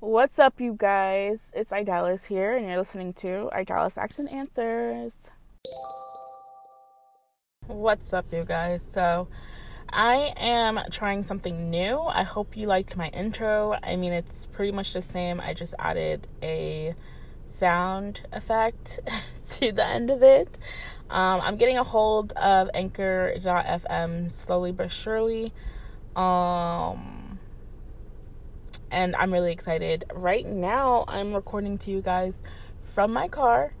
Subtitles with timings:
[0.00, 1.50] What's up, you guys?
[1.54, 5.12] It's Idalis here, and you're listening to Idalis Asks and Answers.
[7.66, 8.82] What's up, you guys?
[8.82, 9.26] So,
[9.88, 11.98] I am trying something new.
[11.98, 13.78] I hope you liked my intro.
[13.82, 15.40] I mean, it's pretty much the same.
[15.40, 16.94] I just added a
[17.46, 19.00] sound effect
[19.52, 20.58] to the end of it.
[21.08, 25.54] Um, I'm getting a hold of Anchor.fm slowly but surely.
[26.14, 27.15] Um,
[28.90, 30.04] and I'm really excited.
[30.14, 32.42] Right now, I'm recording to you guys
[32.82, 33.72] from my car.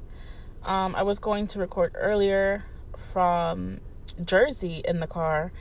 [0.64, 2.64] Um, I was going to record earlier
[2.96, 3.80] from
[4.24, 5.52] Jersey in the car,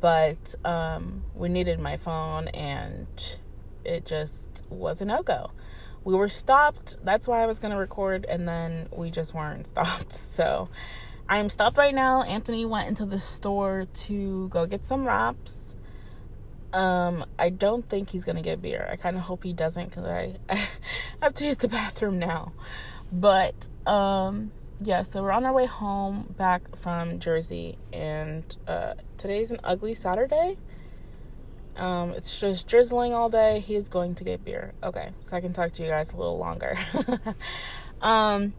[0.00, 3.06] but um, we needed my phone and
[3.84, 5.50] it just was a no go.
[6.04, 6.96] We were stopped.
[7.02, 10.12] That's why I was going to record, and then we just weren't stopped.
[10.12, 10.68] So
[11.28, 12.22] I'm stopped right now.
[12.22, 15.63] Anthony went into the store to go get some wraps.
[16.74, 18.88] Um, I don't think he's gonna get beer.
[18.90, 20.58] I kind of hope he doesn't because I, I
[21.22, 22.52] have to use the bathroom now.
[23.12, 24.50] But um,
[24.80, 29.94] yeah, so we're on our way home back from Jersey, and uh, today's an ugly
[29.94, 30.56] Saturday.
[31.76, 33.60] Um, it's just drizzling all day.
[33.60, 34.74] He's going to get beer.
[34.82, 36.76] Okay, so I can talk to you guys a little longer.
[38.02, 38.52] um,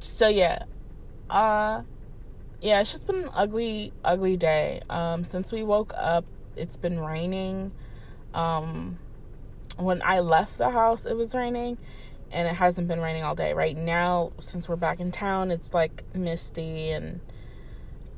[0.00, 0.64] so yeah,
[1.30, 1.82] uh,
[2.60, 4.82] yeah, it's just been an ugly, ugly day.
[4.88, 6.24] Um, since we woke up,
[6.56, 7.72] it's been raining.
[8.34, 8.98] Um,
[9.76, 11.78] when I left the house, it was raining,
[12.30, 13.52] and it hasn't been raining all day.
[13.52, 17.20] Right now, since we're back in town, it's like misty and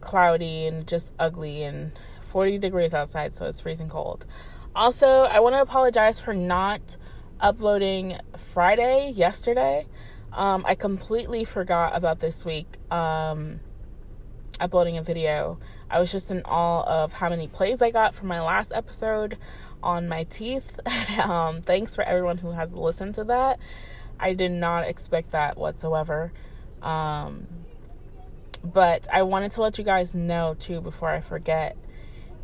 [0.01, 4.27] cloudy and just ugly and 40 degrees outside, so it's freezing cold.
[4.75, 6.97] Also, I want to apologize for not
[7.41, 9.87] uploading Friday yesterday.
[10.33, 13.61] Um, I completely forgot about this week um,
[14.61, 15.59] uploading a video.
[15.91, 19.37] I was just in awe of how many plays I got from my last episode
[19.83, 20.81] on my teeth.
[21.23, 23.59] um, thanks for everyone who has listened to that.
[24.19, 26.33] I did not expect that whatsoever.
[26.83, 27.47] Um,
[28.63, 31.77] but I wanted to let you guys know too before I forget.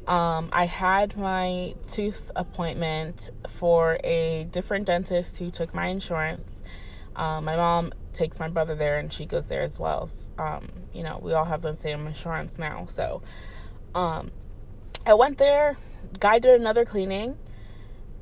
[0.07, 6.63] Um, I had my tooth appointment for a different dentist who took my insurance.
[7.17, 10.09] Um, my mom takes my brother there and she goes there as well.
[10.39, 12.87] Um, you know, we all have the same insurance now.
[12.87, 13.23] So
[13.95, 14.31] um,
[15.07, 15.77] I went there.
[16.19, 17.37] Guy did another cleaning.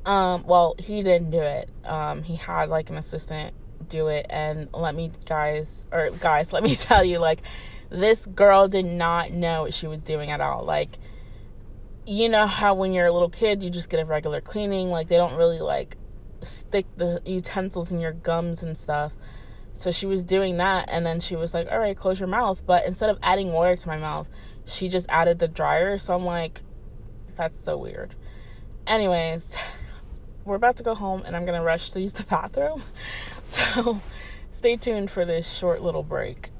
[0.05, 1.69] Um, well, he didn't do it.
[1.85, 3.53] Um, he had like an assistant
[3.89, 4.25] do it.
[4.29, 7.41] And let me, guys, or guys, let me tell you, like,
[7.89, 10.63] this girl did not know what she was doing at all.
[10.63, 10.97] Like,
[12.05, 14.89] you know how when you're a little kid, you just get a regular cleaning.
[14.89, 15.97] Like, they don't really like
[16.41, 19.13] stick the utensils in your gums and stuff.
[19.79, 22.61] So she was doing that, and then she was like, All right, close your mouth.
[22.65, 24.29] But instead of adding water to my mouth,
[24.65, 25.97] she just added the dryer.
[25.97, 26.59] So I'm like,
[27.37, 28.13] That's so weird.
[28.87, 29.55] Anyways,
[30.43, 32.83] we're about to go home, and I'm gonna rush to use the bathroom.
[33.41, 33.99] So
[34.51, 36.51] stay tuned for this short little break.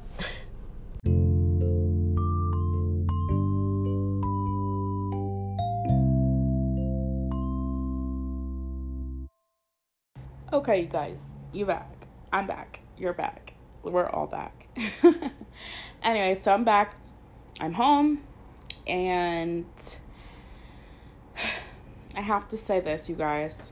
[10.51, 11.19] Okay, you guys,
[11.51, 12.07] you back.
[12.31, 12.79] I'm back.
[12.99, 13.53] You're back.
[13.81, 14.67] We're all back.
[16.03, 16.97] anyway, so I'm back.
[17.61, 18.21] I'm home.
[18.87, 19.65] And
[22.15, 23.71] I have to say this, you guys.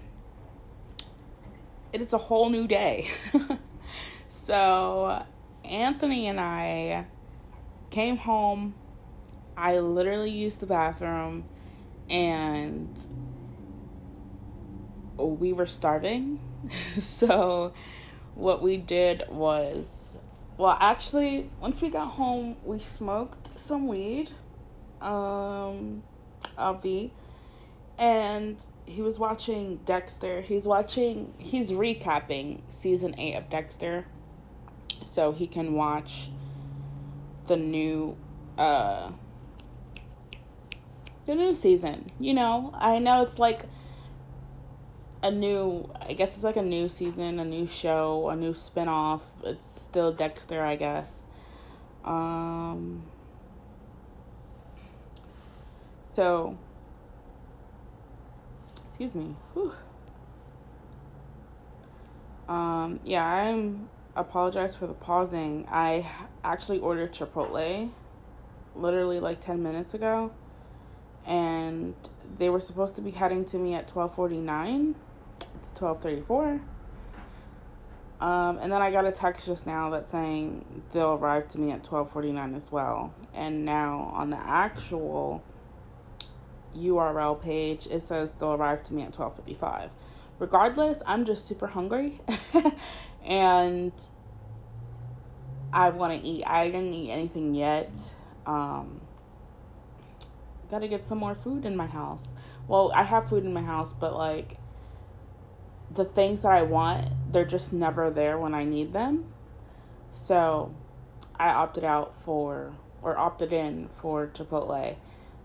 [1.91, 3.09] It is a whole new day.
[4.29, 5.25] so,
[5.65, 7.05] Anthony and I
[7.89, 8.75] came home.
[9.57, 11.44] I literally used the bathroom
[12.09, 12.97] and
[15.17, 16.39] we were starving.
[16.97, 17.73] so
[18.38, 20.14] what we did was
[20.58, 24.31] well actually once we got home we smoked some weed
[25.02, 26.03] um
[26.58, 27.12] Avi
[27.98, 30.42] and he was watching Dexter.
[30.42, 34.06] He's watching he's recapping season 8 of Dexter
[35.02, 36.30] so he can watch
[37.48, 38.16] the new
[38.58, 39.12] uh
[41.25, 42.09] the new season.
[42.19, 43.66] You know, I know it's like
[45.23, 49.24] a new I guess it's like a new season, a new show, a new spin-off.
[49.44, 51.25] It's still Dexter, I guess.
[52.06, 53.03] Um
[56.12, 56.57] so
[58.88, 59.36] excuse me.
[59.53, 59.74] Whew.
[62.47, 65.68] Um yeah, I'm apologize for the pausing.
[65.69, 66.09] I
[66.44, 67.89] actually ordered Chipotle
[68.75, 70.31] literally like 10 minutes ago
[71.25, 71.95] and
[72.38, 74.95] they were supposed to be heading to me at 12:49
[75.59, 76.62] it's 12:34.
[78.19, 81.71] Um, and then I got a text just now that saying they'll arrive to me
[81.71, 83.13] at 12:49 as well.
[83.33, 85.44] And now on the actual
[86.75, 89.92] URL page, it says they'll arrive to me at 12:55.
[90.39, 92.21] regardless, I'm just super hungry
[93.25, 93.92] and
[95.74, 96.44] I want to eat.
[96.45, 97.98] I didn't eat anything yet.
[98.45, 99.01] Um,
[100.69, 102.33] Got to get some more food in my house.
[102.68, 104.57] Well, I have food in my house, but like
[105.92, 109.25] the things that I want, they're just never there when I need them.
[110.12, 110.74] So
[111.36, 114.95] I opted out for, or opted in for Chipotle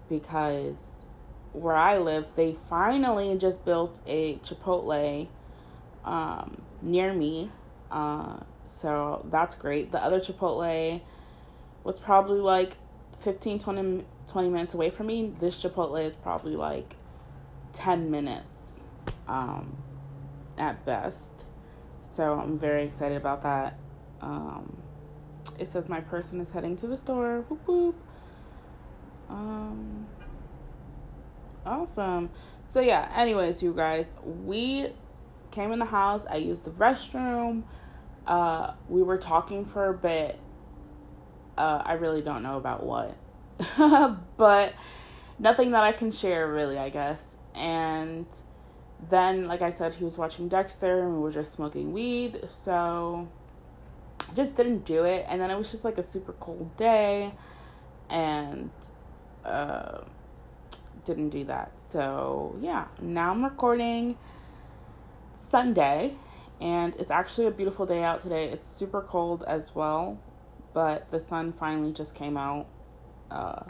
[0.08, 1.08] because
[1.52, 5.28] where I live, they finally just built a Chipotle
[6.04, 7.50] um, near me.
[7.90, 8.38] Uh,
[8.68, 9.92] so that's great.
[9.92, 11.00] The other Chipotle
[11.84, 12.76] was probably like
[13.20, 15.32] 15, 20, 20 minutes away from me.
[15.38, 16.96] This Chipotle is probably like
[17.74, 18.84] 10 minutes
[19.28, 19.76] um,
[20.58, 21.46] at best.
[22.02, 23.78] So I'm very excited about that.
[24.20, 24.76] Um,
[25.58, 27.44] it says my person is heading to the store.
[27.48, 27.96] Whoop whoop.
[29.28, 30.06] Um,
[31.64, 32.30] awesome.
[32.64, 33.10] So yeah.
[33.16, 34.88] Anyways, you guys, we
[35.50, 36.26] came in the house.
[36.28, 37.62] I used the restroom.
[38.26, 40.38] Uh, we were talking for a bit.
[41.56, 43.14] Uh, I really don't know about what,
[44.36, 44.74] but
[45.38, 46.78] nothing that I can share really.
[46.78, 47.36] I guess.
[47.54, 48.26] And
[49.08, 52.40] then, like I said, he was watching Dexter, and we were just smoking weed.
[52.46, 53.28] So
[54.34, 55.26] just didn't do it.
[55.28, 57.32] And then it was just like a super cold day,
[58.10, 58.70] and
[59.44, 60.02] uh,
[61.04, 61.72] didn't do that.
[61.78, 64.16] So yeah, now I'm recording
[65.34, 66.14] Sunday,
[66.60, 68.48] and it's actually a beautiful day out today.
[68.48, 70.18] It's super cold as well,
[70.72, 72.66] but the sun finally just came out.
[73.30, 73.62] Uh,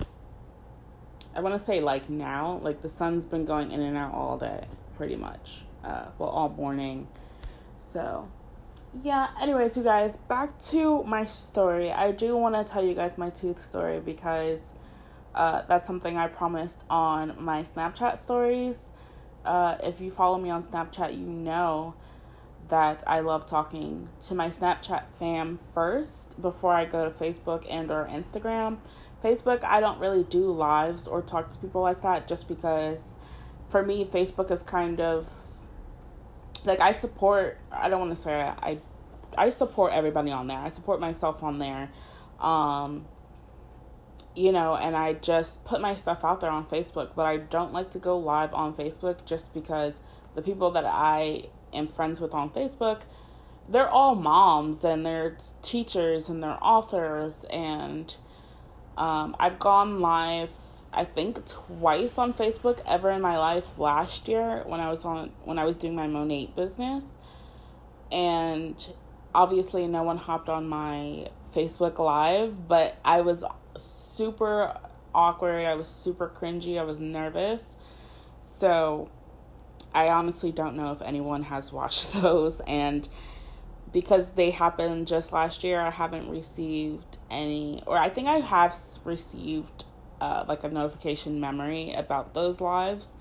[1.34, 4.36] I want to say like now, like the sun's been going in and out all
[4.36, 4.66] day,
[4.96, 5.64] pretty much.
[5.84, 7.08] Uh, well, all morning.
[7.78, 8.28] So
[9.00, 11.90] yeah, anyways, you guys, back to my story.
[11.90, 14.74] I do want to tell you guys my tooth story because
[15.34, 18.92] uh, that's something I promised on my Snapchat stories.
[19.44, 21.94] Uh, if you follow me on Snapchat, you know
[22.68, 27.90] that I love talking to my Snapchat fam first before I go to Facebook and
[27.90, 28.76] or Instagram.
[29.24, 33.14] Facebook, I don't really do lives or talk to people like that just because
[33.72, 35.28] for me Facebook is kind of
[36.64, 38.78] like I support I don't want to say I
[39.36, 40.58] I support everybody on there.
[40.58, 41.90] I support myself on there.
[42.38, 43.06] Um
[44.34, 47.72] you know, and I just put my stuff out there on Facebook, but I don't
[47.72, 49.92] like to go live on Facebook just because
[50.34, 51.44] the people that I
[51.74, 53.02] am friends with on Facebook,
[53.68, 58.14] they're all moms and they're teachers and they're authors and
[58.96, 60.50] um, I've gone live
[60.92, 65.32] I think twice on Facebook ever in my life last year when I was on
[65.44, 67.18] when I was doing my Monat business.
[68.10, 68.92] And
[69.34, 73.42] obviously no one hopped on my Facebook live, but I was
[73.76, 74.78] super
[75.14, 77.76] awkward, I was super cringy, I was nervous.
[78.42, 79.10] So
[79.94, 83.08] I honestly don't know if anyone has watched those and
[83.92, 88.76] because they happened just last year, I haven't received any or I think I have
[89.04, 89.84] received
[90.22, 93.14] uh, like a notification memory about those lives.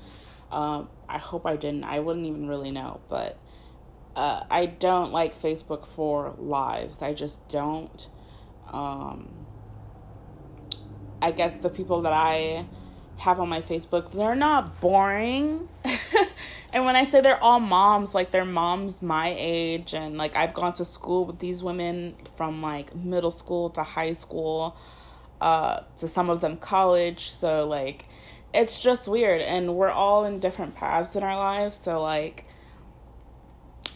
[0.51, 1.83] Um, I hope I didn't.
[1.83, 3.39] I wouldn't even really know, but
[4.15, 7.01] uh, I don't like Facebook for lives.
[7.01, 8.07] I just don't.
[8.71, 9.29] Um,
[11.23, 12.67] I guess the people that I
[13.17, 15.69] have on my Facebook, they're not boring.
[16.71, 20.53] and when I say they're all moms, like they're moms my age, and like I've
[20.53, 24.77] gone to school with these women from like middle school to high school
[25.41, 27.29] uh, to some of them college.
[27.29, 28.05] So like
[28.53, 31.75] it's just weird and we're all in different paths in our lives.
[31.75, 32.45] So like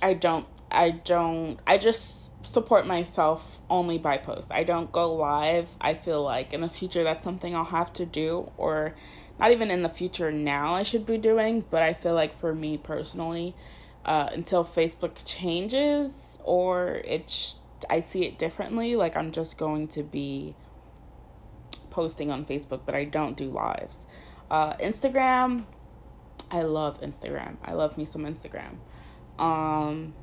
[0.01, 4.51] I don't I don't I just support myself only by post.
[4.51, 5.69] I don't go live.
[5.79, 8.95] I feel like in the future that's something I'll have to do or
[9.39, 12.53] not even in the future now I should be doing, but I feel like for
[12.55, 13.55] me personally
[14.03, 17.55] uh, until Facebook changes or it's
[17.89, 20.55] I see it differently, like I'm just going to be
[21.95, 24.05] posting on Facebook, but I don't do lives.
[24.51, 25.63] Uh, Instagram,
[26.51, 27.55] I love Instagram.
[27.63, 28.75] I love me some Instagram.
[29.39, 30.13] Um,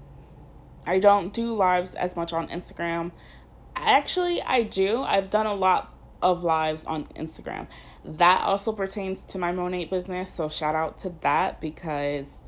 [0.86, 3.10] I don't do lives as much on Instagram.
[3.74, 5.02] Actually, I do.
[5.02, 7.68] I've done a lot of lives on Instagram.
[8.04, 12.44] That also pertains to my Monat business, so shout out to that because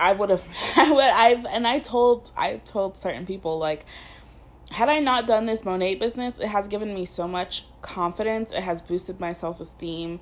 [0.00, 0.44] I would have
[0.76, 3.84] I would I've and I told I told certain people like
[4.70, 8.50] had I not done this Monat business, it has given me so much confidence.
[8.52, 10.20] It has boosted my self esteem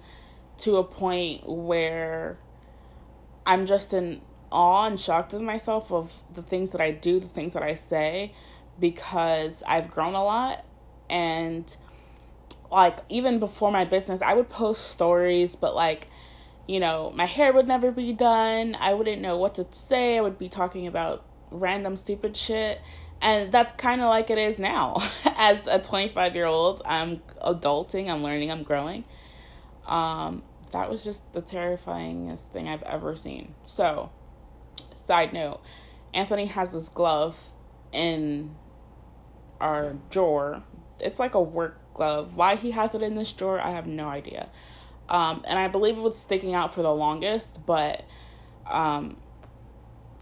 [0.59, 2.39] to a point where
[3.45, 7.29] I'm just in awe and shocked with myself of the things that I do, the
[7.29, 8.33] things that I say,
[8.79, 10.65] because I've grown a lot.
[11.11, 11.77] And
[12.71, 16.09] like, even before my business, I would post stories, but like,
[16.67, 18.77] you know, my hair would never be done.
[18.79, 20.19] I wouldn't know what to say.
[20.19, 22.81] I would be talking about random stupid shit.
[23.21, 24.97] And that's kind of like it is now.
[25.37, 29.05] As a 25 year old, I'm adulting, I'm learning, I'm growing.
[29.87, 30.43] Um,
[30.73, 33.55] that was just the terrifyingest thing I've ever seen.
[33.65, 34.11] So,
[34.95, 35.61] side note
[36.13, 37.51] Anthony has this glove
[37.93, 38.55] in
[39.61, 40.63] our drawer.
[41.01, 42.35] It's like a work glove.
[42.35, 44.49] Why he has it in this drawer, I have no idea.
[45.09, 48.05] Um, and I believe it was sticking out for the longest, but
[48.67, 49.17] um,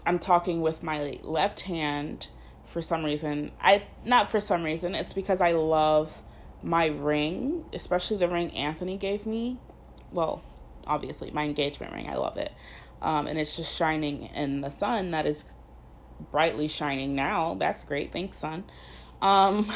[0.04, 2.28] I'm talking with my left hand
[2.74, 3.52] for some reason.
[3.60, 4.96] I not for some reason.
[4.96, 6.22] It's because I love
[6.60, 9.58] my ring, especially the ring Anthony gave me.
[10.10, 10.42] Well,
[10.84, 12.10] obviously my engagement ring.
[12.10, 12.52] I love it,
[13.00, 15.12] um, and it's just shining in the sun.
[15.12, 15.44] That is
[16.32, 17.54] brightly shining now.
[17.54, 18.12] That's great.
[18.12, 18.64] Thanks, sun.
[19.22, 19.72] Um,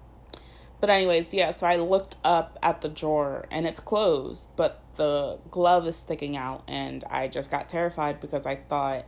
[0.80, 1.52] but anyways, yeah.
[1.54, 6.36] So I looked up at the drawer and it's closed, but the glove is sticking
[6.36, 9.06] out, and I just got terrified because I thought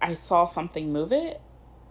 [0.00, 1.40] I saw something move it,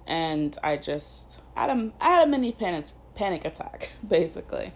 [0.07, 2.85] and I just had a I had a mini panic
[3.15, 4.73] panic attack basically.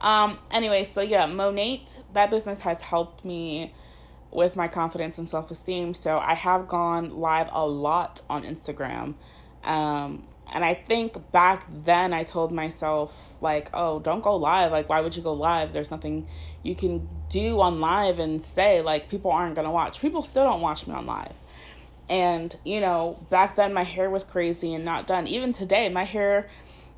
[0.00, 0.38] Um.
[0.50, 3.72] Anyway, so yeah, Monat that business has helped me
[4.32, 5.94] with my confidence and self esteem.
[5.94, 9.14] So I have gone live a lot on Instagram.
[9.62, 14.70] Um, and I think back then I told myself, like, oh, don't go live.
[14.72, 15.72] Like, why would you go live?
[15.72, 16.26] There's nothing
[16.62, 20.00] you can do on live and say, like, people aren't going to watch.
[20.00, 21.32] People still don't watch me on live.
[22.12, 25.26] And, you know, back then my hair was crazy and not done.
[25.26, 26.46] Even today, my hair,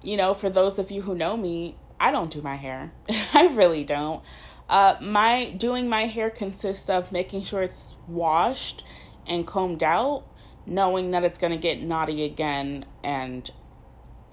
[0.02, 2.92] you know, for those of you who know me, I don't do my hair.
[3.32, 4.24] I really don't.
[4.68, 8.82] Uh, my doing my hair consists of making sure it's washed
[9.24, 10.24] and combed out,
[10.66, 13.48] knowing that it's gonna get knotty again, and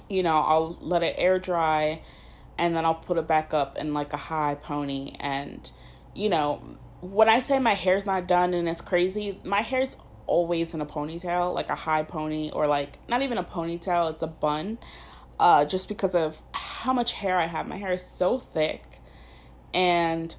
[0.09, 2.01] you know I'll let it air dry,
[2.57, 5.69] and then I'll put it back up in like a high pony, and
[6.15, 9.95] you know when I say my hair's not done and it's crazy, my hair's
[10.31, 14.21] always in a ponytail, like a high pony, or like not even a ponytail, it's
[14.21, 14.77] a bun.
[15.39, 17.67] Uh, just because of how much hair I have.
[17.67, 18.83] My hair is so thick
[19.73, 20.35] and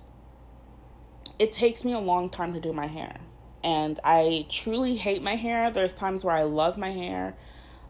[1.38, 3.18] it takes me a long time to do my hair.
[3.64, 5.70] And I truly hate my hair.
[5.70, 7.36] There's times where I love my hair.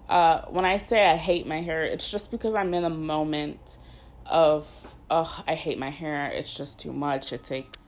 [0.08, 3.78] Uh, when I say I hate my hair, it's just because I'm in a moment
[4.26, 6.30] of, oh, I hate my hair.
[6.30, 7.32] It's just too much.
[7.32, 7.78] It takes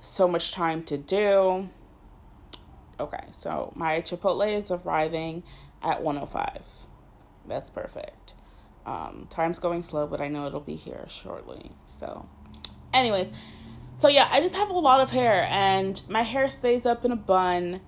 [0.00, 1.68] so much time to do.
[2.98, 5.42] Okay, so my Chipotle is arriving
[5.82, 6.62] at 105.
[7.46, 8.34] That's perfect.
[8.86, 11.72] Um, time's going slow, but I know it'll be here shortly.
[11.86, 12.26] So
[12.96, 13.30] Anyways,
[13.98, 17.12] so yeah, I just have a lot of hair and my hair stays up in
[17.12, 17.82] a bun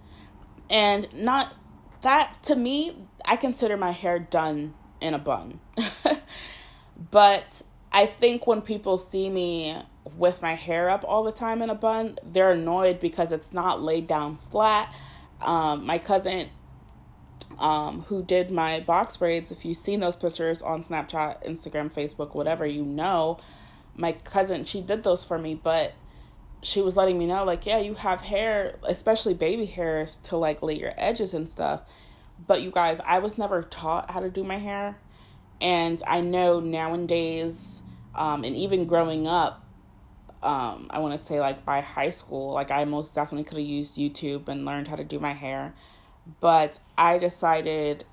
[0.69, 1.55] and not
[2.03, 5.61] that to me, I consider my hair done in a bun.
[7.11, 9.83] but I think when people see me
[10.17, 13.83] with my hair up all the time in a bun, they're annoyed because it's not
[13.83, 14.93] laid down flat.
[15.41, 16.49] Um, my cousin,
[17.59, 22.35] um, who did my box braids, if you've seen those pictures on Snapchat, Instagram, Facebook,
[22.35, 23.39] whatever, you know
[23.99, 25.93] my cousin, she did those for me, but
[26.63, 30.63] she was letting me know, like, yeah, you have hair, especially baby hairs, to like
[30.63, 31.83] lay your edges and stuff.
[32.47, 34.97] But you guys, I was never taught how to do my hair.
[35.61, 37.83] And I know nowadays,
[38.15, 39.65] um, and even growing up,
[40.43, 43.67] um, I want to say like by high school, like I most definitely could have
[43.67, 45.75] used YouTube and learned how to do my hair.
[46.41, 48.05] But I decided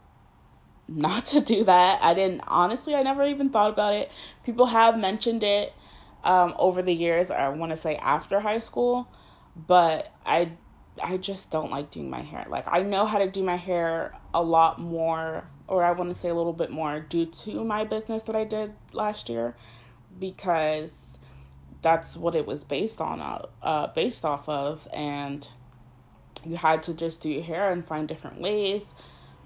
[0.87, 1.99] not to do that.
[2.01, 4.11] I didn't, honestly, I never even thought about it.
[4.43, 5.73] People have mentioned it
[6.23, 9.07] um, over the years, I want to say after high school,
[9.55, 10.51] but I
[11.03, 12.45] I just don't like doing my hair.
[12.49, 16.19] Like I know how to do my hair a lot more or I want to
[16.19, 19.55] say a little bit more due to my business that I did last year
[20.19, 21.14] because
[21.85, 25.47] that's what it was based on uh, uh based off of and
[26.43, 28.95] you had to just do your hair and find different ways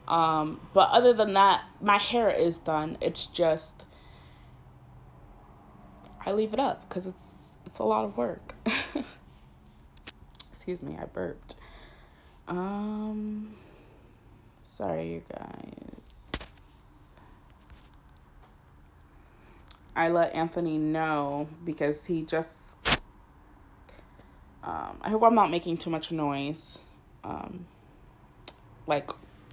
[0.10, 2.98] um, but other than that, my hair is done.
[3.00, 3.86] It's just
[6.26, 8.56] I leave it up because it's it's a lot of work.
[10.50, 11.56] Excuse me, I burped.
[12.48, 13.56] Um,
[14.64, 15.89] sorry, you guys.
[20.00, 22.50] I let Anthony know because he just.
[24.64, 26.80] Um, I hope I'm not making too much noise.
[27.26, 27.66] Um,
[28.88, 29.10] like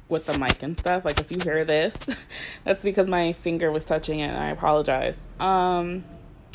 [0.09, 1.05] with the mic and stuff.
[1.05, 2.15] Like if you hear this,
[2.65, 5.27] that's because my finger was touching it and I apologize.
[5.41, 6.05] Um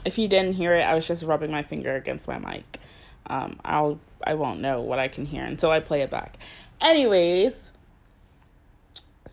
[0.05, 2.79] if you didn't hear it, I was just rubbing my finger against my mic.
[3.27, 6.37] Um I'll I won't know what I can hear until I play it back.
[6.79, 7.70] Anyways,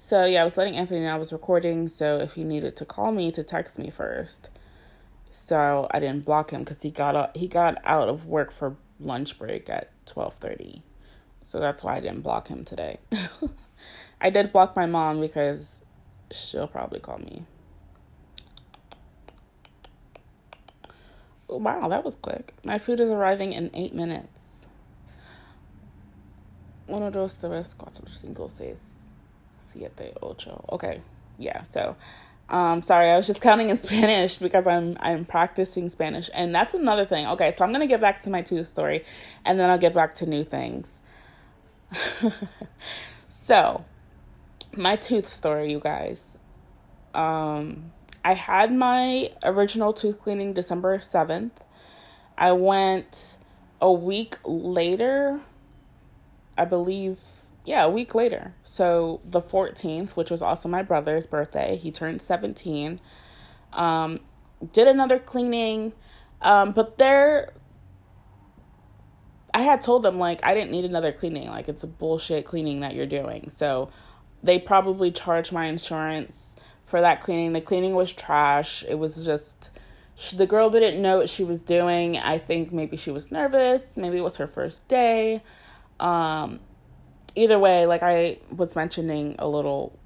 [0.01, 2.85] so yeah, I was letting Anthony know I was recording, so if he needed to
[2.85, 4.49] call me to text me first.
[5.31, 8.77] so I didn't block him because he got out, he got out of work for
[9.01, 10.83] lunch break at twelve thirty,
[11.45, 12.99] so that's why I didn't block him today.
[14.21, 15.81] I did block my mom because
[16.31, 17.45] she'll probably call me.
[21.49, 22.55] Wow, that was quick.
[22.65, 24.69] My food is arriving in eight minutes.
[26.89, 28.98] Uno, dos, tres, cuatro, cinco, seis,
[29.69, 30.65] siete, ocho.
[30.73, 31.01] Okay,
[31.39, 31.63] yeah.
[31.63, 31.97] So,
[32.49, 36.75] um, sorry, I was just counting in Spanish because I'm I'm practicing Spanish, and that's
[36.75, 37.27] another thing.
[37.27, 39.05] Okay, so I'm gonna get back to my tooth story,
[39.45, 41.03] and then I'll get back to new things.
[43.29, 43.85] so,
[44.77, 46.37] my tooth story, you guys.
[47.15, 47.93] Um,
[48.25, 51.51] I had my original tooth cleaning December 7th.
[52.37, 53.39] I went
[53.81, 55.41] a week later,
[56.57, 57.19] I believe,
[57.69, 58.55] yeah, a week later.
[58.63, 62.99] So the 14th, which was also my brother's birthday, he turned 17.
[63.75, 64.21] Um,
[64.73, 65.93] did another cleaning,
[66.41, 67.53] um, but there,
[69.53, 71.49] I had told them like I didn't need another cleaning.
[71.49, 73.51] Like it's a bullshit cleaning that you're doing.
[73.51, 73.91] So
[74.43, 76.57] they probably charged my insurance
[76.87, 77.53] for that cleaning.
[77.53, 78.83] The cleaning was trash.
[78.89, 79.79] It was just
[80.35, 82.17] the girl didn't know what she was doing.
[82.17, 83.99] I think maybe she was nervous.
[83.99, 85.43] Maybe it was her first day.
[86.01, 86.61] Um,
[87.39, 89.99] either way, like I was mentioning a little,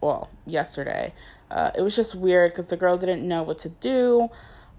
[0.00, 1.12] well, yesterday,
[1.50, 4.28] uh, it was just weird because the girl didn't know what to do.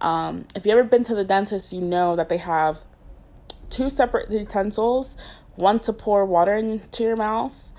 [0.02, 2.80] Um, if you ever been to the dentist, you know that they have
[3.70, 5.16] two separate utensils
[5.56, 7.74] one to pour water into your mouth,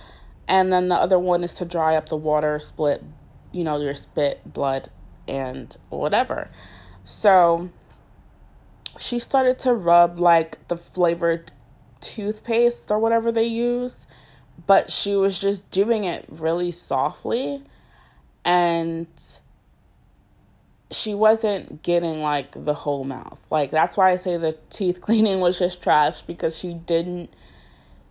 [0.47, 3.02] and then the other one is to dry up the water, split
[3.52, 4.90] you know, your spit, blood,
[5.26, 6.50] and whatever.
[7.05, 7.71] So
[8.99, 11.52] she started to rub like the flavored
[12.00, 14.07] toothpaste or whatever they use,
[14.66, 17.62] but she was just doing it really softly
[18.45, 19.07] and
[20.90, 23.45] she wasn't getting like the whole mouth.
[23.50, 27.30] Like that's why I say the teeth cleaning was just trash because she didn't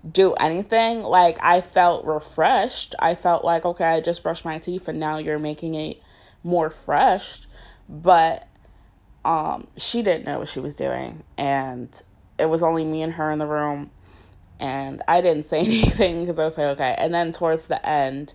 [0.09, 1.01] do anything.
[1.01, 2.95] Like I felt refreshed.
[2.99, 6.01] I felt like okay, I just brushed my teeth and now you're making it
[6.43, 7.41] more fresh.
[7.87, 8.47] But
[9.25, 12.01] um she didn't know what she was doing and
[12.39, 13.91] it was only me and her in the room
[14.59, 16.95] and I didn't say anything because I was like okay.
[16.97, 18.33] And then towards the end,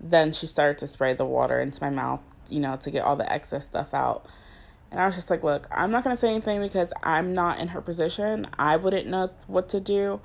[0.00, 3.16] then she started to spray the water into my mouth, you know, to get all
[3.16, 4.26] the excess stuff out.
[4.90, 7.58] And I was just like, look, I'm not going to say anything because I'm not
[7.58, 8.46] in her position.
[8.58, 10.20] I wouldn't know what to do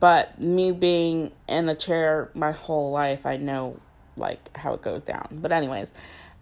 [0.00, 3.80] but me being in a chair my whole life, I know
[4.16, 5.28] like how it goes down.
[5.32, 5.92] But anyways,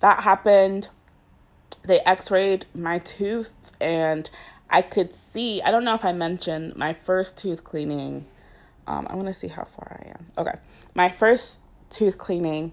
[0.00, 0.88] that happened.
[1.84, 4.28] They x-rayed my tooth and
[4.68, 8.26] I could see, I don't know if I mentioned my first tooth cleaning.
[8.86, 10.26] Um, I want to see how far I am.
[10.38, 10.58] Okay.
[10.94, 12.72] My first tooth cleaning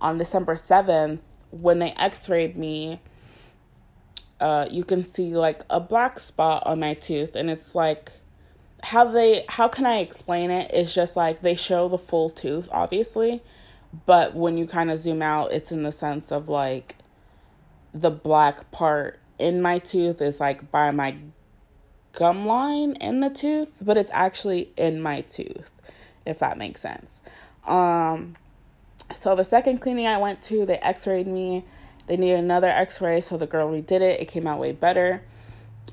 [0.00, 1.18] on December 7th,
[1.50, 3.00] when they x rayed me,
[4.40, 8.10] uh, you can see like a black spot on my tooth, and it's like
[8.82, 10.70] how they how can I explain it?
[10.72, 13.42] It's just like they show the full tooth, obviously,
[14.06, 16.96] but when you kind of zoom out, it's in the sense of like
[17.92, 21.16] the black part in my tooth is like by my
[22.12, 25.70] gum line in the tooth, but it's actually in my tooth,
[26.26, 27.22] if that makes sense.
[27.66, 28.36] Um,
[29.14, 31.64] so the second cleaning I went to, they x-rayed me.
[32.06, 34.20] They needed another x-ray, so the girl redid it.
[34.20, 35.22] It came out way better.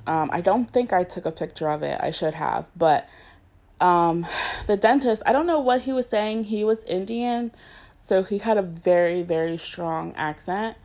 [0.06, 2.00] Um, I don't think I took a picture of it.
[2.02, 2.70] I should have.
[2.76, 3.08] But
[3.80, 4.26] um,
[4.68, 6.46] the dentist, I don't know what he was saying.
[6.46, 7.52] He was Indian,
[7.98, 10.78] so he had a very, very strong accent.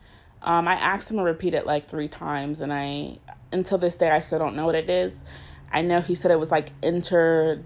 [0.43, 3.17] Um, I asked him to repeat it like three times, and I,
[3.51, 5.23] until this day, I still don't know what it is.
[5.71, 7.63] I know he said it was like inter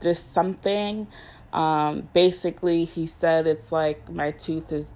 [0.00, 1.06] this something.
[1.52, 4.92] Um, basically, he said it's like my tooth is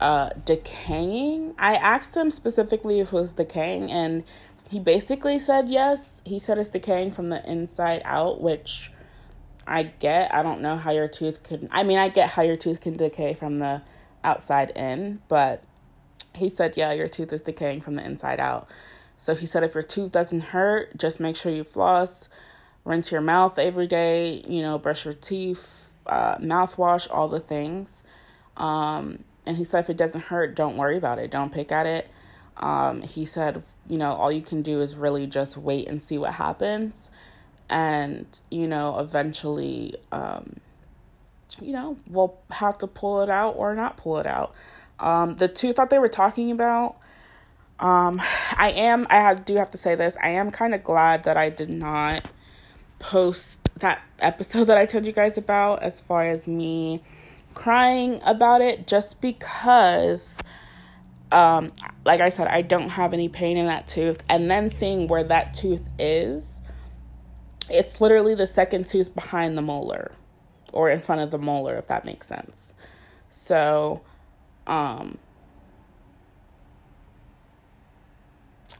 [0.00, 1.54] uh, decaying.
[1.58, 4.24] I asked him specifically if it was decaying, and
[4.68, 6.22] he basically said yes.
[6.24, 8.90] He said it's decaying from the inside out, which
[9.66, 10.34] I get.
[10.34, 11.68] I don't know how your tooth could.
[11.70, 13.82] I mean, I get how your tooth can decay from the
[14.24, 15.62] outside in, but
[16.36, 18.68] he said, yeah, your tooth is decaying from the inside out.
[19.18, 22.28] So he said, if your tooth doesn't hurt, just make sure you floss,
[22.84, 28.04] rinse your mouth every day, you know, brush your teeth, uh, mouthwash, all the things.
[28.56, 31.30] Um, and he said, if it doesn't hurt, don't worry about it.
[31.30, 32.08] Don't pick at it.
[32.56, 36.18] Um, he said, you know, all you can do is really just wait and see
[36.18, 37.10] what happens.
[37.68, 40.56] And, you know, eventually, um,
[41.60, 44.54] you know, we'll have to pull it out or not pull it out.
[44.98, 46.96] Um, the tooth that they were talking about,
[47.78, 48.20] um,
[48.56, 51.36] I am, I have, do have to say this, I am kind of glad that
[51.36, 52.30] I did not
[52.98, 57.02] post that episode that I told you guys about as far as me
[57.54, 60.36] crying about it, just because
[61.32, 61.72] um,
[62.04, 64.22] like I said, I don't have any pain in that tooth.
[64.28, 66.60] And then seeing where that tooth is,
[67.68, 70.12] it's literally the second tooth behind the molar
[70.72, 72.74] or in front of the molar, if that makes sense.
[73.30, 74.02] So,
[74.66, 75.18] um,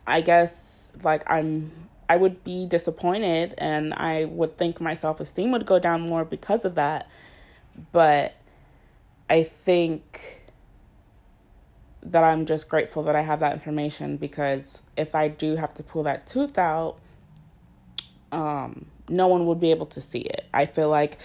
[0.06, 1.72] I guess like I'm
[2.08, 6.24] I would be disappointed and I would think my self esteem would go down more
[6.24, 7.08] because of that.
[7.92, 8.34] But
[9.30, 10.44] I think
[12.02, 15.82] that I'm just grateful that I have that information because if I do have to
[15.82, 16.98] pull that tooth out,
[18.32, 20.46] um, no one would be able to see it.
[20.54, 21.18] I feel like,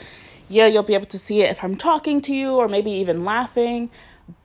[0.49, 3.25] yeah, you'll be able to see it if I'm talking to you or maybe even
[3.25, 3.89] laughing,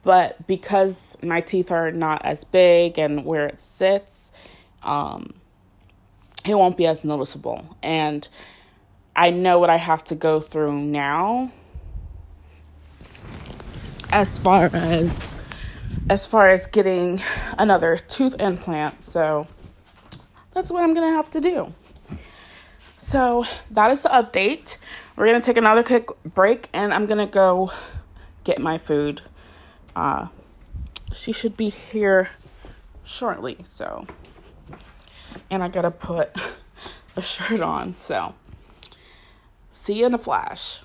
[0.03, 4.31] but because my teeth are not as big and where it sits,
[4.83, 5.33] um,
[6.45, 7.77] it won't be as noticeable.
[7.83, 8.27] And
[9.15, 11.51] I know what I have to go through now
[14.11, 15.35] as far as
[16.09, 17.21] as far as getting
[17.57, 19.03] another tooth implant.
[19.03, 19.47] So
[20.53, 21.73] that's what I'm going to have to do.
[22.97, 24.77] So that is the update.
[25.15, 27.71] We're going to take another quick break and I'm going to go
[28.43, 29.21] get my food.
[29.97, 30.27] Uh,
[31.11, 32.29] she should be here
[33.03, 33.57] shortly.
[33.65, 34.05] So,
[35.49, 36.29] and I got to put
[37.15, 37.95] a shirt on.
[37.97, 38.35] So,
[39.71, 40.83] see you in a flash.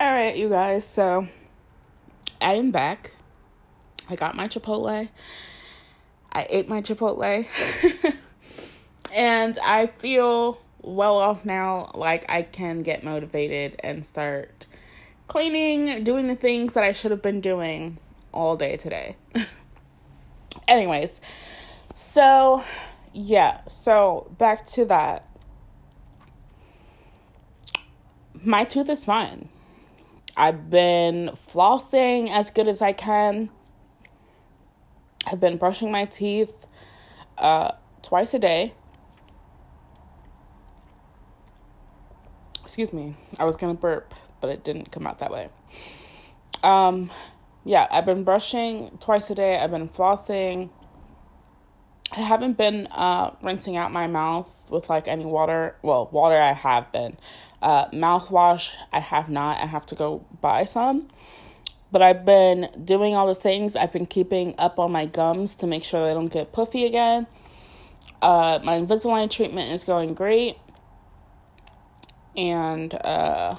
[0.00, 0.84] All right, you guys.
[0.84, 1.28] So
[2.40, 3.12] I am back.
[4.10, 5.08] I got my Chipotle.
[6.32, 7.46] I ate my Chipotle.
[9.14, 11.90] and I feel well off now.
[11.94, 14.66] Like I can get motivated and start
[15.26, 17.98] cleaning, doing the things that I should have been doing
[18.32, 19.16] all day today.
[20.68, 21.20] Anyways,
[21.96, 22.62] so
[23.12, 25.24] yeah, so back to that.
[28.40, 29.48] My tooth is fine
[30.38, 33.50] I've been flossing as good as I can.
[35.26, 36.52] I've been brushing my teeth
[37.36, 38.72] uh, twice a day.
[42.78, 43.16] Excuse me.
[43.40, 45.48] I was to burp, but it didn't come out that way.
[46.62, 47.10] Um,
[47.64, 49.56] yeah, I've been brushing twice a day.
[49.56, 50.70] I've been flossing.
[52.12, 55.74] I haven't been uh, rinsing out my mouth with like any water.
[55.82, 57.16] Well, water I have been.
[57.60, 59.60] Uh, mouthwash I have not.
[59.60, 61.08] I have to go buy some.
[61.90, 63.74] But I've been doing all the things.
[63.74, 67.26] I've been keeping up on my gums to make sure they don't get puffy again.
[68.22, 70.58] Uh, my Invisalign treatment is going great.
[72.36, 73.56] And uh,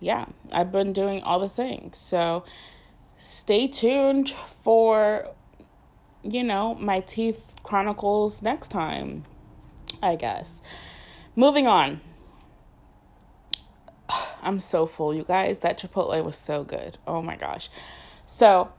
[0.00, 1.98] yeah, I've been doing all the things.
[1.98, 2.44] So
[3.18, 4.30] stay tuned
[4.62, 5.28] for,
[6.22, 9.24] you know, my teeth chronicles next time.
[10.02, 10.60] I guess.
[11.34, 12.00] Moving on.
[14.42, 15.60] I'm so full, you guys.
[15.60, 16.98] That Chipotle was so good.
[17.06, 17.68] Oh my gosh.
[18.26, 18.72] So,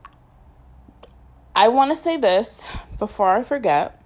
[1.55, 2.65] I want to say this
[2.99, 4.01] before I forget.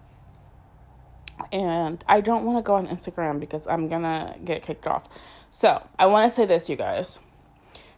[1.51, 5.09] And I don't want to go on Instagram because I'm going to get kicked off.
[5.51, 7.19] So, I want to say this, you guys.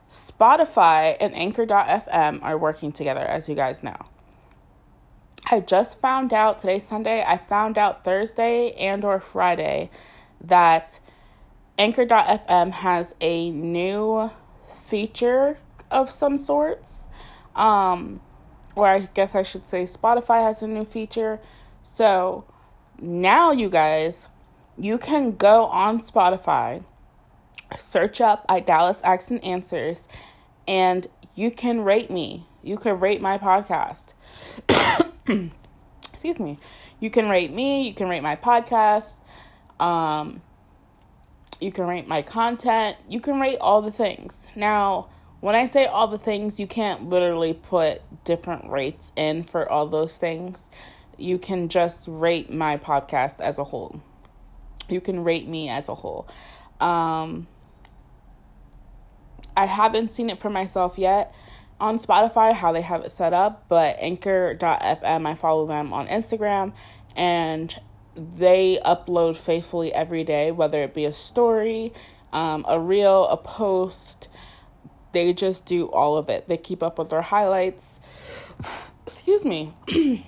[0.10, 3.98] Spotify and Anchor.fm are working together, as you guys know.
[5.50, 9.90] I just found out today Sunday, I found out Thursday and or Friday
[10.42, 11.00] that
[11.78, 14.32] Anchor.fm has a new
[14.86, 15.58] feature
[15.92, 17.08] of some sorts.
[17.56, 18.22] Um
[18.76, 21.40] or I guess I should say Spotify has a new feature.
[21.84, 22.46] So
[23.04, 24.30] now you guys,
[24.78, 26.84] you can go on Spotify,
[27.76, 30.08] search up Idalis Asks and Answers,
[30.68, 32.48] and you can rate me.
[32.64, 34.14] You can rate my podcast.
[36.14, 36.58] excuse me.
[37.02, 39.16] You can rate me, you can rate my podcast,
[39.82, 40.42] um,
[41.60, 44.48] you can rate my content, you can rate all the things.
[44.56, 45.10] Now,
[45.42, 49.88] when I say all the things, you can't literally put different rates in for all
[49.88, 50.70] those things.
[51.24, 54.02] You can just rate my podcast as a whole.
[54.90, 56.28] You can rate me as a whole.
[56.80, 57.48] Um,
[59.56, 61.34] I haven't seen it for myself yet
[61.80, 66.74] on Spotify how they have it set up, but Anchor.fm, I follow them on Instagram
[67.16, 67.80] and
[68.16, 71.94] they upload faithfully every day, whether it be a story,
[72.32, 74.28] um, a reel, a post.
[75.12, 76.48] They just do all of it.
[76.48, 78.00] They keep up with their highlights.
[79.08, 79.74] Excuse me.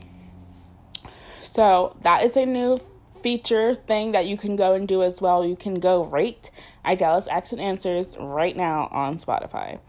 [1.56, 2.80] so that is a new
[3.22, 5.44] feature thing that you can go and do as well.
[5.44, 6.52] You can go rate
[6.84, 9.80] I Asks and Answers right now on Spotify,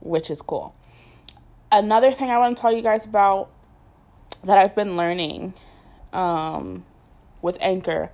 [0.00, 0.74] which is cool
[1.72, 3.50] another thing I want to tell you guys about
[4.44, 5.54] that I've been learning
[6.12, 6.84] um,
[7.42, 8.10] with Anchor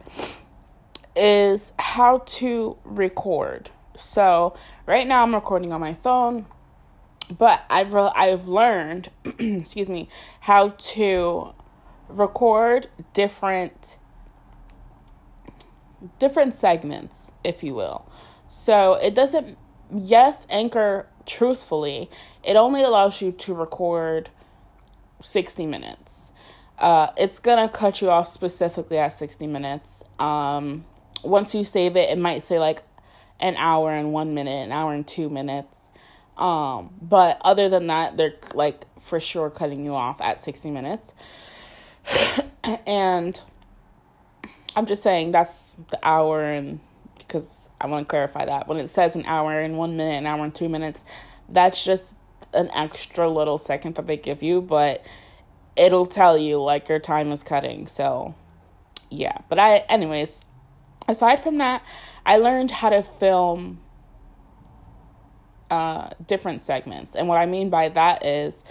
[1.14, 3.70] is how to record.
[3.96, 4.54] So,
[4.86, 6.46] right now I'm recording on my phone,
[7.36, 10.08] but I've re- I've learned, excuse me,
[10.40, 11.54] how to
[12.16, 13.98] record different
[16.18, 18.10] different segments, if you will.
[18.48, 19.56] So, it doesn't
[19.94, 22.10] yes, Anchor truthfully,
[22.42, 24.30] it only allows you to record
[25.20, 26.32] 60 minutes.
[26.78, 30.02] Uh, it's gonna cut you off specifically at 60 minutes.
[30.18, 30.84] Um,
[31.22, 32.82] once you save it, it might say like
[33.38, 35.78] an hour and one minute, an hour and two minutes.
[36.36, 41.12] Um, but other than that, they're like for sure cutting you off at 60 minutes.
[42.86, 43.40] And
[44.76, 46.80] I'm just saying that's the hour and
[47.18, 50.26] because I want to clarify that when it says an hour and one minute, an
[50.26, 51.04] hour and two minutes,
[51.48, 52.14] that's just
[52.52, 55.04] an extra little second that they give you, but
[55.76, 57.86] it'll tell you like your time is cutting.
[57.86, 58.34] So,
[59.10, 59.38] yeah.
[59.48, 60.44] But I, anyways,
[61.08, 61.84] aside from that,
[62.24, 63.80] I learned how to film
[65.70, 67.16] uh, different segments.
[67.16, 68.62] And what I mean by that is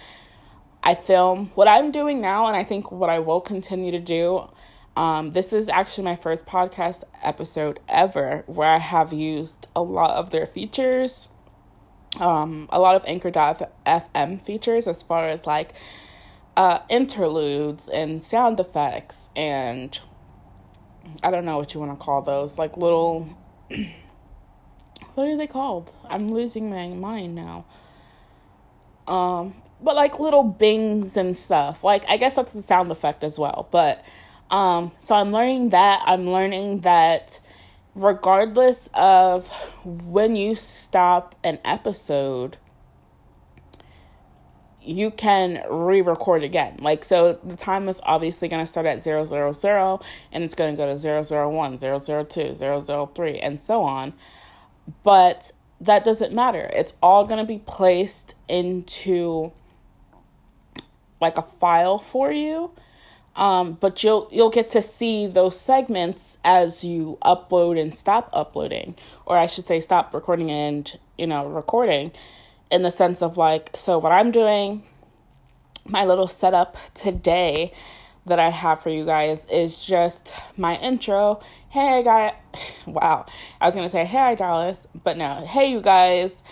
[0.84, 4.50] I film what I'm doing now, and I think what I will continue to do.
[4.98, 10.12] Um, this is actually my first podcast episode ever where I have used a lot
[10.12, 11.30] of their features
[12.20, 15.74] um, a lot of Anchor.fm features as far as like
[16.58, 19.98] uh, interludes and sound effects and
[21.24, 23.28] I don't know what you want to call those, like little.
[25.16, 25.92] what are they called?
[26.08, 27.66] I'm losing my mind now.
[29.08, 31.84] Um, but like little bings and stuff.
[31.84, 33.68] Like I guess that's a sound effect as well.
[33.72, 34.04] But
[34.50, 36.04] um, so I'm learning that.
[36.06, 37.40] I'm learning that
[37.96, 39.50] regardless of
[39.84, 42.58] when you stop an episode,
[44.82, 46.78] you can re-record again.
[46.80, 50.78] Like so the time is obviously going to start at 000 and it's going to
[50.78, 54.14] go to 001, 002, 003 and so on.
[55.04, 56.70] But that doesn't matter.
[56.74, 59.52] It's all going to be placed into
[61.22, 62.72] like a file for you
[63.36, 68.96] um, but you'll you'll get to see those segments as you upload and stop uploading,
[69.26, 72.12] or I should say, stop recording and you know recording,
[72.72, 74.84] in the sense of like, so what I'm doing,
[75.88, 77.74] my little setup today
[78.26, 81.42] that I have for you guys is just my intro.
[81.70, 82.36] Hey, I got
[82.86, 83.26] wow,
[83.62, 86.44] I was gonna say hey, Dallas, but no, hey, you guys.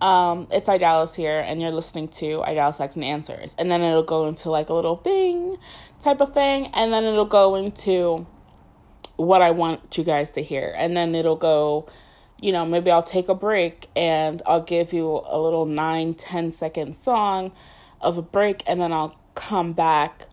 [0.00, 3.56] Um, it's Idalis here, and you're listening to Idalis Asks and Answers.
[3.58, 5.56] And then it'll go into like a little bing
[6.00, 8.26] type of thing, and then it'll go into
[9.16, 10.72] what I want you guys to hear.
[10.76, 11.88] And then it'll go,
[12.40, 16.52] you know, maybe I'll take a break and I'll give you a little nine, ten
[16.52, 17.50] second song
[18.00, 20.28] of a break, and then I'll come back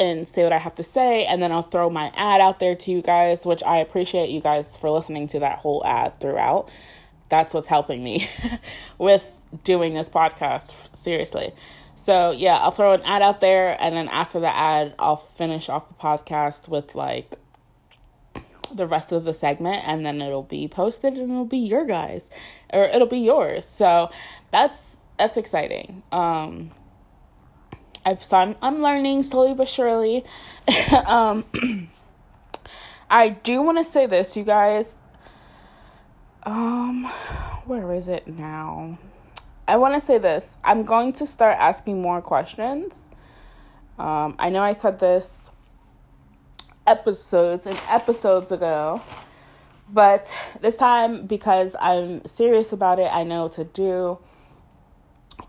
[0.00, 2.74] and say what I have to say, and then I'll throw my ad out there
[2.74, 6.70] to you guys, which I appreciate you guys for listening to that whole ad throughout
[7.30, 8.28] that's what's helping me
[8.98, 9.32] with
[9.64, 11.52] doing this podcast seriously.
[11.96, 15.68] So yeah i'll throw an ad out there and then after the ad i'll finish
[15.68, 17.36] off the podcast with like
[18.74, 22.30] the rest of the segment and then it'll be posted and it'll be your guys
[22.72, 23.64] or it'll be yours.
[23.64, 24.10] So
[24.50, 26.02] that's that's exciting.
[26.12, 26.70] Um
[28.04, 30.24] I've so I'm, I'm learning slowly but surely.
[31.06, 31.44] Um
[33.10, 34.94] I do want to say this you guys
[36.44, 37.04] um,
[37.66, 38.98] where is it now?
[39.68, 40.58] I want to say this.
[40.64, 43.08] I'm going to start asking more questions.
[43.98, 45.50] Um, I know I said this
[46.86, 49.02] episodes and episodes ago,
[49.88, 54.18] but this time because I'm serious about it, I know what to do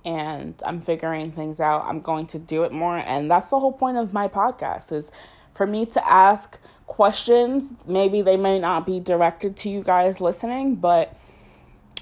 [0.03, 1.85] and I'm figuring things out.
[1.85, 5.11] I'm going to do it more and that's the whole point of my podcast is
[5.53, 6.59] for me to ask
[6.91, 7.73] questions.
[7.87, 11.15] Maybe they may not be directed to you guys listening, but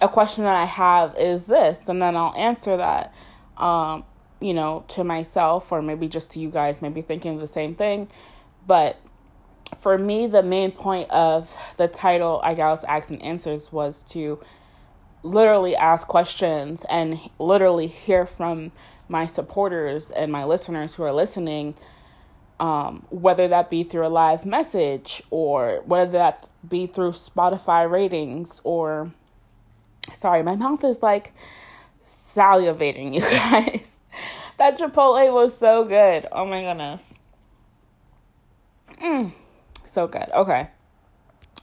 [0.02, 3.14] a question that I have is this, and then I'll answer that,
[3.58, 4.04] um,
[4.42, 8.08] you know, to myself or maybe just to you guys, maybe thinking the same thing.
[8.66, 9.00] But
[9.78, 14.40] for me, the main point of the title, I guess, Asks and Answers, was to
[15.22, 18.72] literally ask questions and literally hear from
[19.08, 21.76] my supporters and my listeners who are listening
[22.60, 28.62] um, whether that be through a live message or whether that be through Spotify ratings
[28.64, 29.12] or
[30.14, 31.34] sorry, my mouth is like
[32.06, 33.98] salivating, you guys.
[34.58, 36.28] that Chipotle was so good.
[36.32, 37.02] Oh my goodness.
[39.02, 39.32] Mm,
[39.86, 40.30] so good.
[40.34, 40.70] Okay.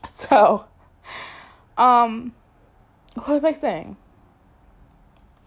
[0.05, 0.65] So,
[1.77, 2.33] um,
[3.15, 3.97] what was I saying?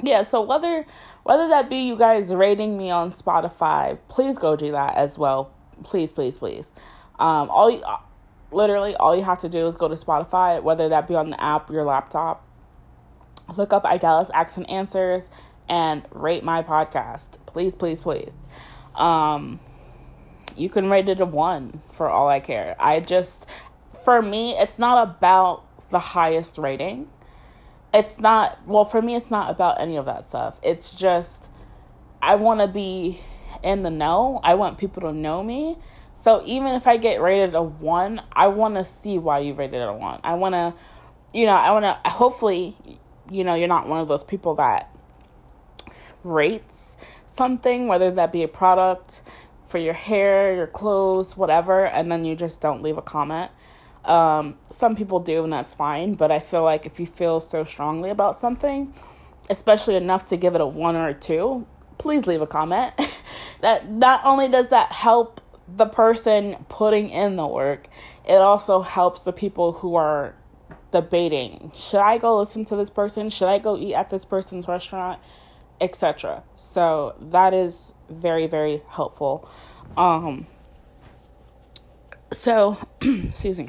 [0.02, 0.86] Yeah, so whether
[1.30, 5.52] whether that be you guys rating me on Spotify, please go do that as well.
[5.84, 6.72] Please, please, please.
[7.20, 8.02] Um, all
[8.50, 11.40] literally all you have to do is go to Spotify, whether that be on the
[11.40, 12.44] app, your laptop,
[13.56, 15.30] look up Idalis and Answers,
[15.68, 17.38] and rate my podcast.
[17.46, 18.36] Please, please, please.
[18.96, 19.60] Um,
[20.56, 22.74] you can rate it a one for all I care.
[22.80, 23.46] I just,
[24.04, 27.08] for me, it's not about the highest rating.
[27.92, 30.60] It's not, well, for me, it's not about any of that stuff.
[30.62, 31.50] It's just,
[32.22, 33.20] I want to be
[33.64, 34.40] in the know.
[34.42, 35.76] I want people to know me.
[36.14, 39.82] So even if I get rated a one, I want to see why you rated
[39.82, 40.20] a one.
[40.22, 40.74] I want to,
[41.32, 42.76] you know, I want to, hopefully,
[43.30, 44.94] you know, you're not one of those people that
[46.22, 49.22] rates something, whether that be a product
[49.64, 53.50] for your hair, your clothes, whatever, and then you just don't leave a comment.
[54.10, 57.62] Um, some people do, and that's fine, but I feel like if you feel so
[57.62, 58.92] strongly about something,
[59.48, 61.64] especially enough to give it a one or a two,
[61.96, 62.92] please leave a comment.
[63.60, 67.86] that not only does that help the person putting in the work,
[68.28, 70.34] it also helps the people who are
[70.90, 73.30] debating should I go listen to this person?
[73.30, 75.20] Should I go eat at this person's restaurant?
[75.80, 76.42] Etc.
[76.56, 79.48] So that is very, very helpful.
[79.96, 80.48] Um,
[82.32, 83.68] so, excuse me.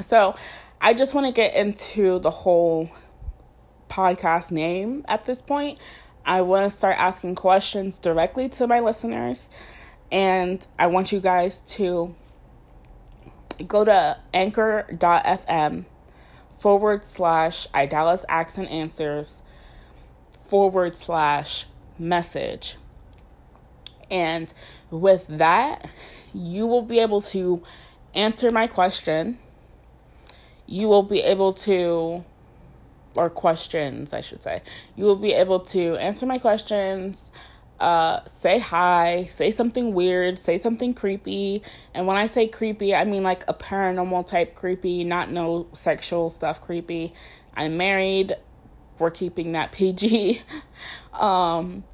[0.00, 0.34] So,
[0.80, 2.88] I just want to get into the whole
[3.88, 5.78] podcast name at this point.
[6.24, 9.50] I want to start asking questions directly to my listeners,
[10.12, 12.14] and I want you guys to
[13.66, 15.84] go to anchor.fm
[16.58, 18.24] forward slash Idalis
[18.56, 19.42] and Answers
[20.38, 21.66] forward slash
[21.98, 22.76] message.
[24.10, 24.52] And
[24.90, 25.88] with that,
[26.32, 27.62] you will be able to
[28.14, 29.38] answer my question.
[30.68, 32.24] You will be able to,
[33.16, 34.62] or questions, I should say.
[34.94, 37.32] You will be able to answer my questions,
[37.80, 41.62] uh, say hi, say something weird, say something creepy.
[41.94, 46.30] And when I say creepy, I mean like a paranormal type creepy, not no sexual
[46.30, 47.14] stuff creepy.
[47.54, 48.36] I'm married.
[48.98, 50.42] We're keeping that PG.
[51.12, 51.84] um,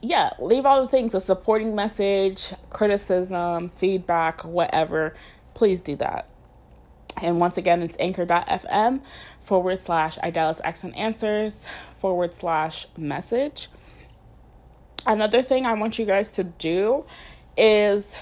[0.00, 5.14] yeah, leave all the things a supporting message, criticism, feedback, whatever.
[5.54, 6.28] Please do that.
[7.22, 9.00] And once again, it's anchor.fm
[9.40, 11.66] forward slash Idalis and Answers
[11.98, 13.68] forward slash message
[15.06, 17.04] another thing I want you guys to do
[17.56, 18.14] is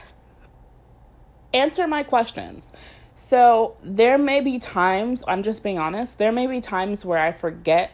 [1.52, 2.72] answer my questions.
[3.14, 7.32] So there may be times, I'm just being honest, there may be times where I
[7.32, 7.90] forget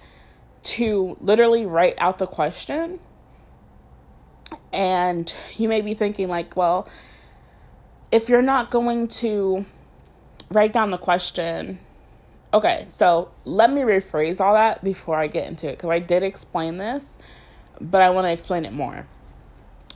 [0.64, 3.01] to literally write out the question.
[4.73, 6.88] And you may be thinking, like, well,
[8.12, 9.64] if you're not going to
[10.55, 11.79] write down the question,
[12.53, 16.23] okay, so let me rephrase all that before I get into it because I did
[16.23, 17.19] explain this
[17.81, 19.07] but I want to explain it more.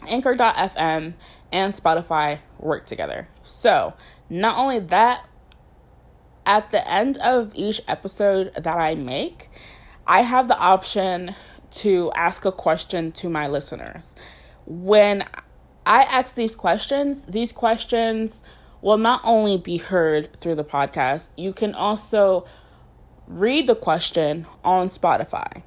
[0.08, 1.14] Anchor.fm
[1.52, 3.28] and Spotify work together.
[3.42, 3.94] So,
[4.30, 5.24] not only that,
[6.46, 9.50] at the end of each episode that I make,
[10.06, 11.34] I have the option
[11.70, 14.14] to ask a question to my listeners.
[14.66, 15.24] When
[15.84, 18.42] I ask these questions, these questions
[18.80, 22.46] will not only be heard through the podcast, you can also
[23.26, 25.62] read the question on Spotify.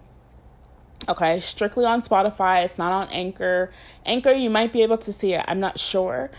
[1.09, 2.63] Okay, strictly on Spotify.
[2.65, 3.71] It's not on Anchor.
[4.05, 5.43] Anchor, you might be able to see it.
[5.47, 6.29] I'm not sure.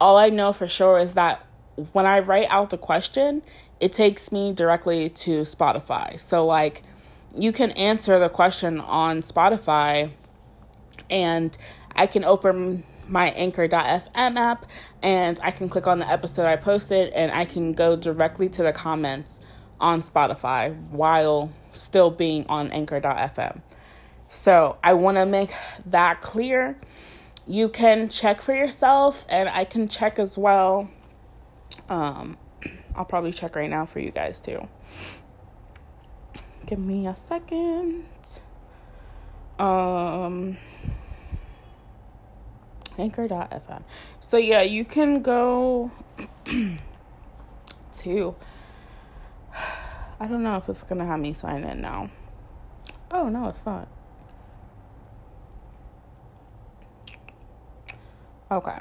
[0.00, 1.44] All I know for sure is that
[1.92, 3.42] when I write out the question,
[3.80, 6.18] it takes me directly to Spotify.
[6.20, 6.82] So, like,
[7.36, 10.12] you can answer the question on Spotify,
[11.10, 11.56] and
[11.96, 14.66] I can open my anchor.fm app
[15.02, 18.62] and I can click on the episode I posted and I can go directly to
[18.62, 19.40] the comments
[19.80, 23.60] on Spotify while still being on anchor.fm.
[24.28, 25.52] So I want to make
[25.86, 26.78] that clear.
[27.46, 30.88] You can check for yourself, and I can check as well.
[31.88, 32.38] Um,
[32.94, 34.66] I'll probably check right now for you guys too.
[36.66, 38.06] Give me a second.
[39.58, 40.56] Um,
[42.98, 43.82] anchor.fm.
[44.20, 45.90] So, yeah, you can go
[47.92, 48.34] to.
[50.20, 52.08] I don't know if it's to have me sign in now.
[53.10, 53.88] Oh, no, it's not.
[58.50, 58.78] Okay.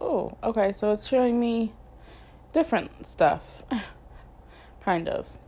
[0.00, 1.72] Oh, okay, so it's showing me
[2.52, 3.64] different stuff.
[4.80, 5.38] kind of.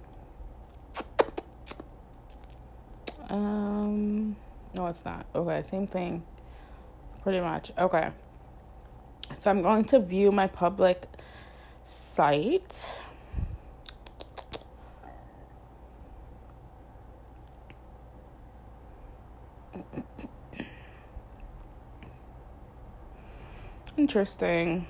[3.28, 4.37] Um,
[4.77, 5.24] no, it's not.
[5.35, 6.22] Okay, same thing.
[7.22, 7.72] Pretty much.
[7.79, 8.11] Okay.
[9.35, 11.07] So I'm going to view my public
[11.85, 13.01] site.
[23.97, 24.87] Interesting.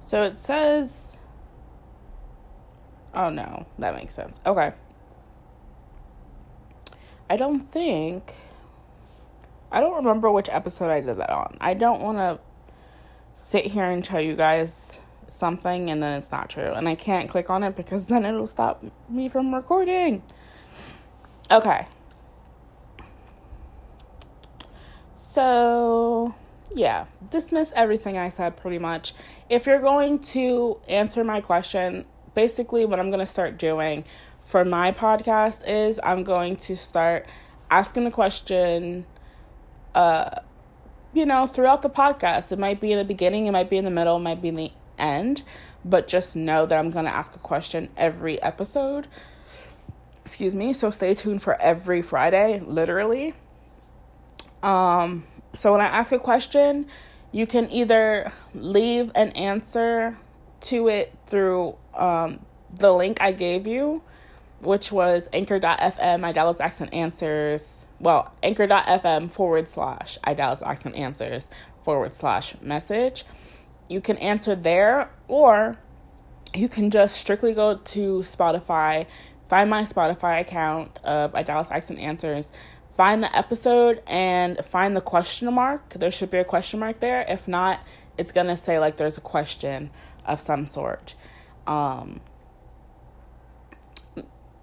[0.00, 1.16] So it says.
[3.14, 4.40] Oh no, that makes sense.
[4.44, 4.72] Okay.
[7.30, 8.34] I don't think.
[9.70, 11.56] I don't remember which episode I did that on.
[11.60, 12.38] I don't want to
[13.34, 16.72] sit here and tell you guys something and then it's not true.
[16.72, 20.22] And I can't click on it because then it'll stop me from recording.
[21.50, 21.86] Okay.
[25.16, 26.34] So,
[26.74, 29.14] yeah, dismiss everything I said pretty much.
[29.50, 34.04] If you're going to answer my question, basically what I'm going to start doing
[34.48, 37.26] for my podcast is I'm going to start
[37.70, 39.04] asking the question
[39.94, 40.40] uh
[41.12, 42.50] you know throughout the podcast.
[42.50, 44.48] It might be in the beginning it might be in the middle it might be
[44.48, 45.42] in the end
[45.84, 49.06] but just know that I'm going to ask a question every episode.
[50.22, 53.34] Excuse me so stay tuned for every Friday literally.
[54.62, 56.86] Um so when I ask a question
[57.32, 60.16] you can either leave an answer
[60.62, 62.40] to it through um
[62.74, 64.02] the link I gave you
[64.60, 67.86] which was anchor.fm, my Idalis Asks and Answers.
[68.00, 71.50] Well, anchor.fm forward slash Idalis Asks and Answers
[71.82, 73.24] forward slash message.
[73.88, 75.76] You can answer there, or
[76.54, 79.06] you can just strictly go to Spotify,
[79.48, 82.52] find my Spotify account of Idalis Asks and Answers,
[82.96, 85.90] find the episode, and find the question mark.
[85.90, 87.24] There should be a question mark there.
[87.28, 87.80] If not,
[88.16, 89.90] it's gonna say like there's a question
[90.26, 91.14] of some sort.
[91.66, 92.20] Um,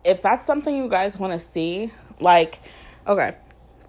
[0.05, 2.59] if that's something you guys want to see, like,
[3.07, 3.35] okay,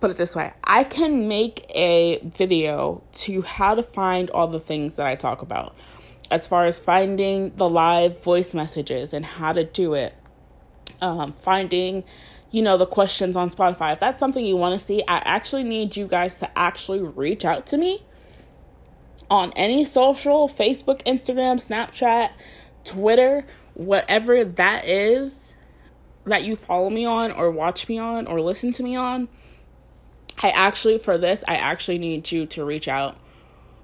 [0.01, 0.53] put it this way.
[0.65, 5.43] I can make a video to how to find all the things that I talk
[5.43, 5.77] about,
[6.31, 10.15] as far as finding the live voice messages and how to do it,
[11.01, 12.03] um, finding,
[12.51, 13.93] you know, the questions on Spotify.
[13.93, 17.45] If that's something you want to see, I actually need you guys to actually reach
[17.45, 18.03] out to me
[19.31, 22.31] on any social Facebook, Instagram, Snapchat,
[22.85, 23.45] Twitter,
[23.75, 25.46] whatever that is
[26.27, 29.29] that you follow me on or watch me on or listen to me on,
[30.43, 33.17] I actually, for this, I actually need you to reach out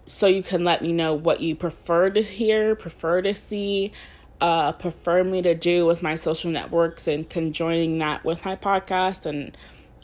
[0.07, 3.93] so you can let me know what you prefer to hear, prefer to see,
[4.40, 9.24] uh, prefer me to do with my social networks and conjoining that with my podcast
[9.24, 9.57] and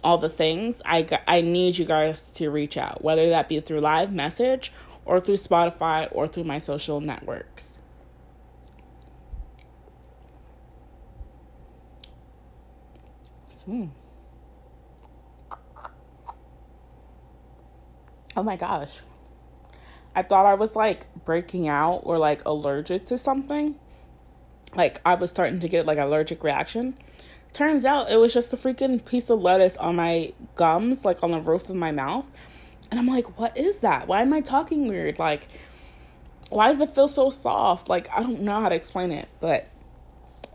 [0.02, 0.80] all the things.
[0.86, 4.72] I, I need you guys to reach out, whether that be through live message
[5.04, 7.77] or through Spotify or through my social networks.
[13.68, 13.88] Hmm.
[18.34, 19.00] Oh my gosh.
[20.14, 23.74] I thought I was like breaking out or like allergic to something.
[24.74, 26.96] Like I was starting to get like allergic reaction.
[27.52, 31.32] Turns out it was just a freaking piece of lettuce on my gums, like on
[31.32, 32.24] the roof of my mouth.
[32.90, 34.08] And I'm like, what is that?
[34.08, 35.18] Why am I talking weird?
[35.18, 35.46] Like,
[36.48, 37.90] why does it feel so soft?
[37.90, 39.68] Like, I don't know how to explain it, but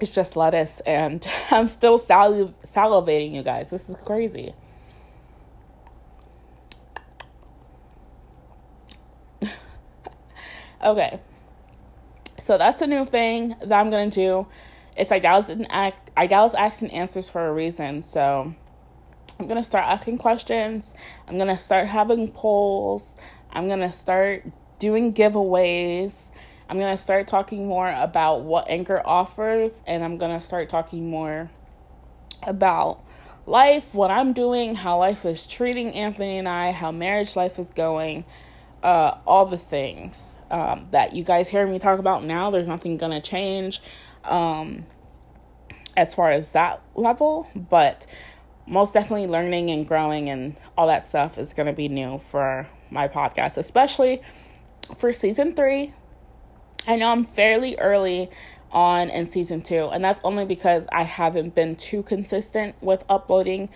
[0.04, 3.70] it's just lettuce and i'm still saliv- salivating you guys.
[3.72, 4.54] This is crazy.
[10.84, 11.18] Okay.
[12.38, 14.46] So that's a new thing that i'm gonna do.
[14.98, 18.02] It's Idalis an act Idalis Asks and Answers for a reason.
[18.04, 18.54] So
[19.40, 20.94] i'm gonna start asking questions.
[21.30, 23.16] I'm gonna start having polls.
[23.54, 24.44] I'm gonna start
[24.80, 26.32] doing giveaways
[26.70, 30.70] I'm going to start talking more about what Anchor offers, and I'm going to start
[30.70, 31.52] talking more
[32.42, 33.04] about
[33.46, 37.70] life, what I'm doing, how life is treating Anthony and I, how marriage life is
[37.70, 38.26] going,
[38.82, 42.50] uh, all the things um, that you guys hear me talk about now.
[42.50, 43.82] There's nothing going to change
[44.24, 44.86] um,
[45.98, 48.06] as far as that level, but
[48.66, 52.68] most definitely learning and growing and all that stuff is going to be new for
[52.90, 54.22] my podcast, especially
[54.98, 55.94] for season three
[56.86, 58.30] I know I'm fairly early
[58.72, 63.70] on in season two, and that's only because I haven't been too consistent with uploading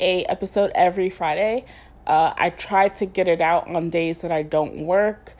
[0.00, 1.66] a episode every Friday.
[2.06, 5.34] Uh, I try to get it out on days that I don't work.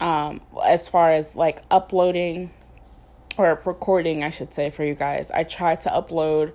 [0.00, 2.50] Um, as far as like uploading
[3.36, 6.52] or recording, I should say for you guys, I try to upload.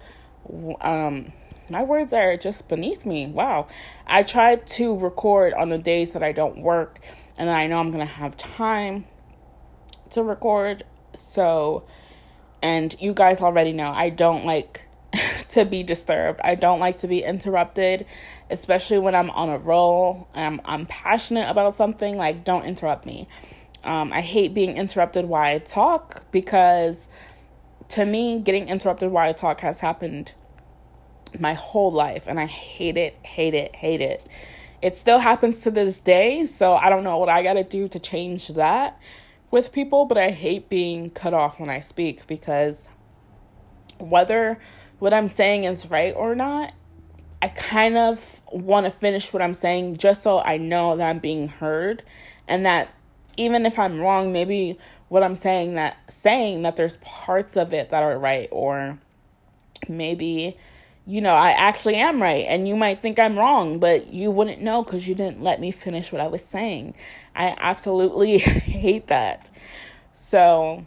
[0.81, 1.31] Um,
[1.69, 3.27] my words are just beneath me.
[3.27, 3.67] Wow,
[4.05, 6.99] I try to record on the days that I don't work,
[7.37, 9.05] and I know I'm gonna have time
[10.11, 10.83] to record.
[11.15, 11.83] So,
[12.61, 14.87] and you guys already know I don't like
[15.49, 16.39] to be disturbed.
[16.43, 18.05] I don't like to be interrupted,
[18.49, 20.27] especially when I'm on a roll.
[20.33, 22.17] I'm I'm passionate about something.
[22.17, 23.27] Like, don't interrupt me.
[23.83, 27.07] Um, I hate being interrupted while I talk because,
[27.89, 30.33] to me, getting interrupted while I talk has happened
[31.39, 34.27] my whole life, and I hate it, hate it, hate it.
[34.81, 37.99] It still happens to this day, so I don't know what I gotta do to
[37.99, 38.99] change that
[39.51, 42.85] with people, but I hate being cut off when I speak because
[43.99, 44.57] whether
[44.99, 46.73] what I'm saying is right or not,
[47.41, 51.19] I kind of want to finish what I'm saying just so I know that I'm
[51.19, 52.03] being heard
[52.47, 52.89] and that
[53.37, 54.77] even if I'm wrong, maybe
[55.09, 58.99] what I'm saying that saying that there's parts of it that are right or
[59.89, 60.57] maybe
[61.05, 64.61] you know, I actually am right and you might think I'm wrong, but you wouldn't
[64.61, 66.93] know cuz you didn't let me finish what I was saying.
[67.35, 69.49] I absolutely hate that.
[70.13, 70.85] So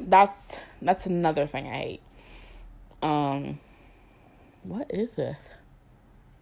[0.00, 2.02] that's that's another thing I hate.
[3.02, 3.58] Um
[4.62, 5.38] what is this?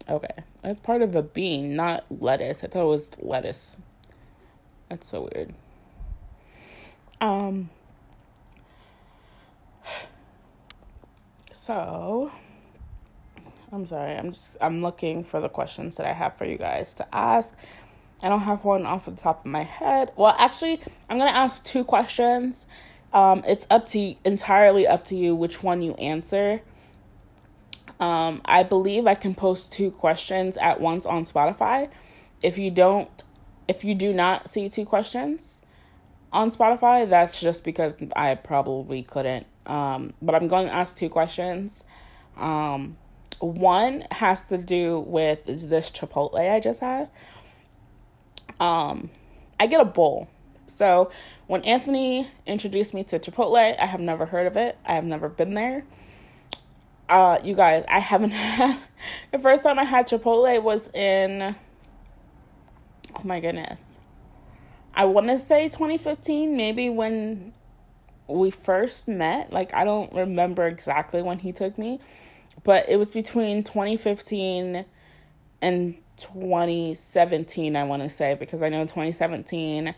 [0.09, 0.45] Okay.
[0.63, 2.63] It's part of a bean, not lettuce.
[2.63, 3.77] I thought it was lettuce.
[4.89, 5.55] That's so weird.
[7.21, 7.71] Um
[11.53, 12.31] so
[13.73, 14.15] I'm sorry.
[14.15, 17.55] I'm just I'm looking for the questions that I have for you guys to ask.
[18.23, 20.13] I don't have one off the top of my head.
[20.15, 22.67] Well, actually, I'm gonna ask two questions.
[23.15, 26.61] Um, it's up to entirely up to you which one you answer.
[27.99, 31.91] Um, I believe I can post two questions at once on Spotify.
[32.43, 33.09] If you don't,
[33.69, 35.63] if you do not see two questions
[36.33, 39.47] on Spotify, that's just because I probably couldn't.
[39.67, 41.85] Um, but I'm going to ask two questions.
[42.37, 42.97] Um,
[43.43, 47.11] one has to do with this Chipotle I just had.
[48.61, 49.11] Um,
[49.59, 50.29] I get a bowl.
[50.69, 51.11] So
[51.49, 54.79] when Anthony introduced me to Chipotle, I have never heard of it.
[54.87, 55.85] I have never been there.
[57.09, 58.79] Uh, you guys, I haven't had
[59.33, 61.55] the first time I had Chipotle was in
[63.15, 63.99] oh my goodness.
[64.95, 67.53] I want to say 2015, maybe when
[68.29, 69.53] we first met.
[69.53, 72.01] Like I don't remember exactly when he took me,
[72.65, 74.85] but it was between 2015
[75.61, 79.95] and 2017 i want to say because i know 2017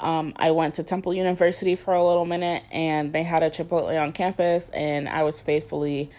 [0.00, 4.00] um, i went to temple university for a little minute and they had a chipotle
[4.00, 6.10] on campus and i was faithfully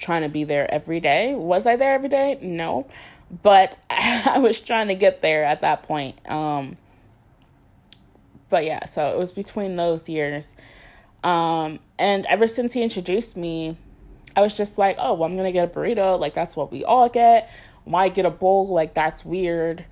[0.00, 1.34] trying to be there every day.
[1.34, 2.38] Was i there every day?
[2.40, 2.86] No.
[3.42, 6.76] But i was trying to get there at that point um,
[8.48, 10.56] but yeah so it was between those years.
[11.22, 13.76] Um, and ever since he introduced me
[14.36, 16.18] I was just like, oh, well, I'm gonna get a burrito.
[16.18, 17.50] Like, that's what we all get.
[17.84, 18.68] Why get a bowl?
[18.68, 19.84] Like, that's weird.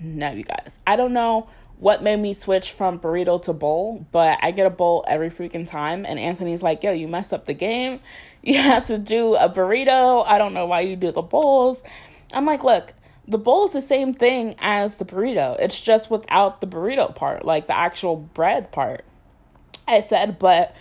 [0.00, 0.78] No, you guys.
[0.86, 1.48] I don't know
[1.78, 5.68] what made me switch from burrito to bowl, but I get a bowl every freaking
[5.68, 6.06] time.
[6.06, 8.00] And Anthony's like, yo, you messed up the game.
[8.44, 10.26] You have to do a burrito.
[10.26, 11.80] I don't know why you do the bowls.
[12.34, 12.92] I'm like, look,
[13.28, 15.56] the bowl is the same thing as the burrito.
[15.60, 19.04] It's just without the burrito part, like the actual bread part.
[19.86, 20.74] I said, but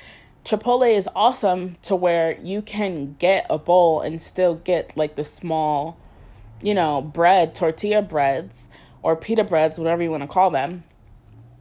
[0.43, 5.23] Chipotle is awesome to where you can get a bowl and still get like the
[5.23, 5.97] small,
[6.61, 8.67] you know, bread, tortilla breads
[9.03, 10.83] or pita breads, whatever you want to call them,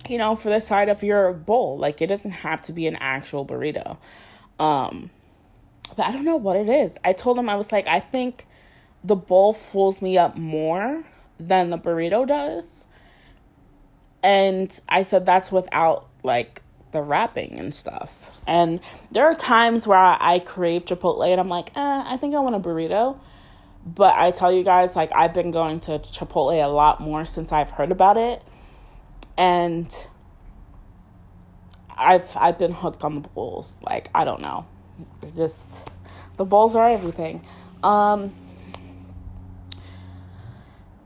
[0.09, 1.77] you know, for the side of your bowl.
[1.79, 3.99] Like it doesn't have to be an actual burrito.
[4.59, 5.11] Um,
[5.97, 6.97] but I don't know what it is.
[7.05, 8.47] I told him I was like, I think
[9.05, 11.05] the bowl fools me up more
[11.39, 12.87] than the burrito does.
[14.23, 16.63] And I said that's without like
[16.93, 18.41] the wrapping and stuff.
[18.47, 18.81] And
[19.11, 22.57] there are times where I, crave Chipotle and I'm like, eh, I think I want
[22.57, 23.19] a burrito.
[23.87, 27.53] But I tell you guys, like, I've been going to Chipotle a lot more since
[27.53, 28.43] I've heard about it.
[29.39, 29.95] And
[32.01, 33.79] I've I've been hooked on the bowls.
[33.83, 34.67] Like, I don't know.
[35.37, 35.89] Just
[36.37, 37.43] the bowls are everything.
[37.83, 38.33] Um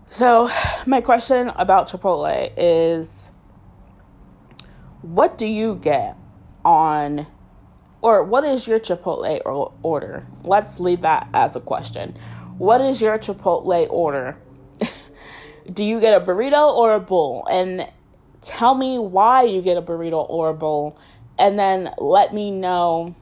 [0.08, 0.48] so
[0.86, 3.23] my question about Chipotle is
[5.04, 6.16] what do you get
[6.64, 7.26] on
[8.00, 10.26] or what is your Chipotle order?
[10.42, 12.16] Let's leave that as a question.
[12.56, 14.38] What is your Chipotle order?
[15.72, 17.46] do you get a burrito or a bowl?
[17.50, 17.86] And
[18.40, 20.98] tell me why you get a burrito or a bowl
[21.38, 23.14] and then let me know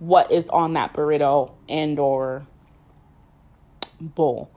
[0.00, 2.44] what is on that burrito and or
[4.00, 4.50] bowl.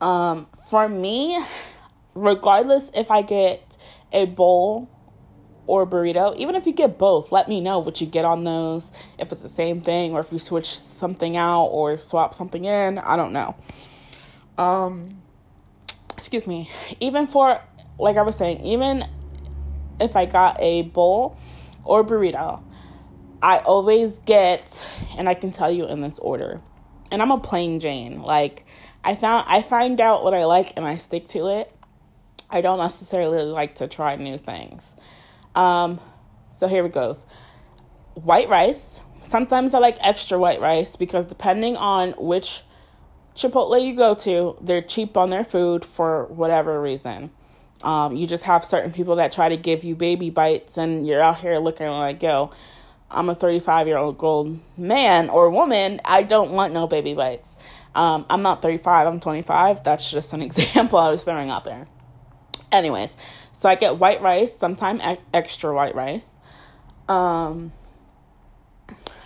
[0.00, 1.40] Um, for me,
[2.14, 3.76] regardless if I get
[4.12, 4.88] a bowl
[5.68, 6.34] or burrito.
[6.36, 8.90] Even if you get both, let me know what you get on those.
[9.18, 12.98] If it's the same thing or if you switch something out or swap something in,
[12.98, 13.54] I don't know.
[14.56, 15.20] Um
[16.16, 16.70] excuse me.
[17.00, 17.60] Even for
[17.98, 19.04] like I was saying, even
[20.00, 21.36] if I got a bowl
[21.84, 22.62] or burrito,
[23.42, 24.84] I always get
[25.18, 26.62] and I can tell you in this order.
[27.12, 28.22] And I'm a plain Jane.
[28.22, 28.64] Like
[29.04, 31.74] I found I find out what I like and I stick to it.
[32.50, 34.94] I don't necessarily like to try new things.
[35.54, 36.00] Um,
[36.52, 37.26] so here it goes
[38.14, 39.00] white rice.
[39.22, 42.62] Sometimes I like extra white rice because depending on which
[43.34, 47.30] Chipotle you go to, they're cheap on their food for whatever reason.
[47.84, 51.20] Um, you just have certain people that try to give you baby bites, and you're
[51.20, 52.50] out here looking like, yo,
[53.10, 56.00] I'm a 35 year old gold man or woman.
[56.04, 57.54] I don't want no baby bites.
[57.94, 59.84] Um, I'm not 35, I'm 25.
[59.84, 61.86] That's just an example I was throwing out there.
[62.72, 63.16] Anyways,
[63.58, 65.02] so I get white rice, sometimes
[65.34, 66.30] extra white rice.
[67.08, 67.72] Um,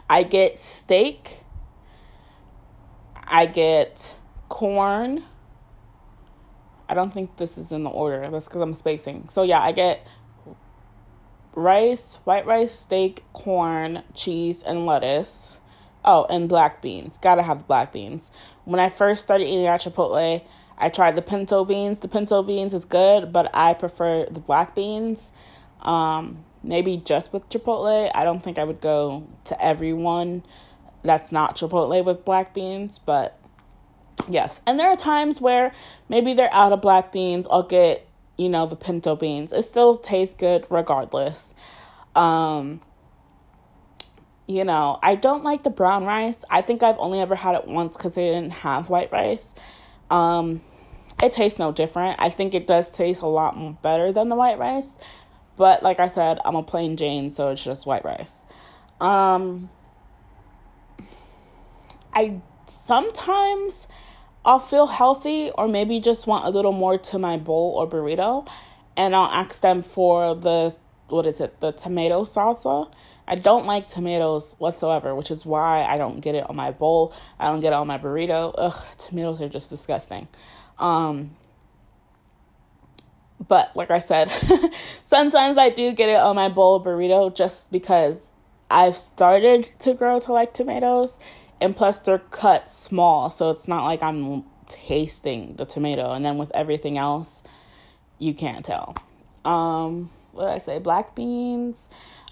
[0.08, 1.40] I get steak.
[3.14, 4.16] I get
[4.48, 5.22] corn.
[6.88, 8.26] I don't think this is in the order.
[8.30, 9.28] That's because I'm spacing.
[9.28, 10.06] So yeah, I get
[11.54, 15.60] rice, white rice, steak, corn, cheese, and lettuce.
[16.06, 17.18] Oh, and black beans.
[17.20, 18.30] Gotta have the black beans.
[18.64, 20.42] When I first started eating at Chipotle,
[20.78, 22.00] I tried the pinto beans.
[22.00, 25.32] The pinto beans is good, but I prefer the black beans.
[25.80, 28.10] Um, maybe just with Chipotle.
[28.14, 30.44] I don't think I would go to everyone
[31.02, 33.38] that's not Chipotle with black beans, but
[34.28, 34.60] yes.
[34.66, 35.72] And there are times where
[36.08, 37.46] maybe they're out of black beans.
[37.50, 38.06] I'll get,
[38.36, 39.52] you know, the pinto beans.
[39.52, 41.52] It still tastes good regardless.
[42.14, 42.80] Um,
[44.46, 46.44] you know, I don't like the brown rice.
[46.50, 49.54] I think I've only ever had it once because they didn't have white rice.
[50.12, 50.60] Um,
[51.22, 52.20] it tastes no different.
[52.20, 54.98] I think it does taste a lot better than the white rice.
[55.56, 58.44] But like I said, I'm a plain Jane, so it's just white rice.
[59.00, 59.70] Um,
[62.12, 63.88] I sometimes
[64.44, 68.46] I'll feel healthy or maybe just want a little more to my bowl or burrito,
[68.96, 70.74] and I'll ask them for the
[71.08, 72.92] what is it, the tomato salsa.
[73.32, 77.14] I don't like tomatoes whatsoever, which is why I don't get it on my bowl.
[77.40, 78.54] I don't get it on my burrito.
[78.58, 80.28] Ugh, tomatoes are just disgusting.
[80.78, 81.34] Um,
[83.48, 84.30] but like I said,
[85.06, 88.28] sometimes I do get it on my bowl burrito just because
[88.70, 91.18] I've started to grow to like tomatoes,
[91.58, 96.12] and plus they're cut small, so it's not like I'm tasting the tomato.
[96.12, 97.42] And then with everything else,
[98.18, 98.94] you can't tell.
[99.42, 100.78] Um, what did I say?
[100.80, 101.88] Black beans.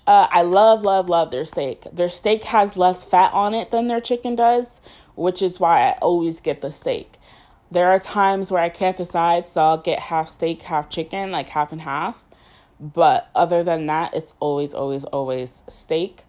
[0.06, 1.84] Uh, I love, love, love their steak.
[1.92, 4.80] Their steak has less fat on it than their chicken does,
[5.14, 7.14] which is why I always get the steak.
[7.70, 11.48] There are times where I can't decide, so I'll get half steak, half chicken, like
[11.48, 12.24] half and half.
[12.80, 16.24] But other than that, it's always, always, always steak.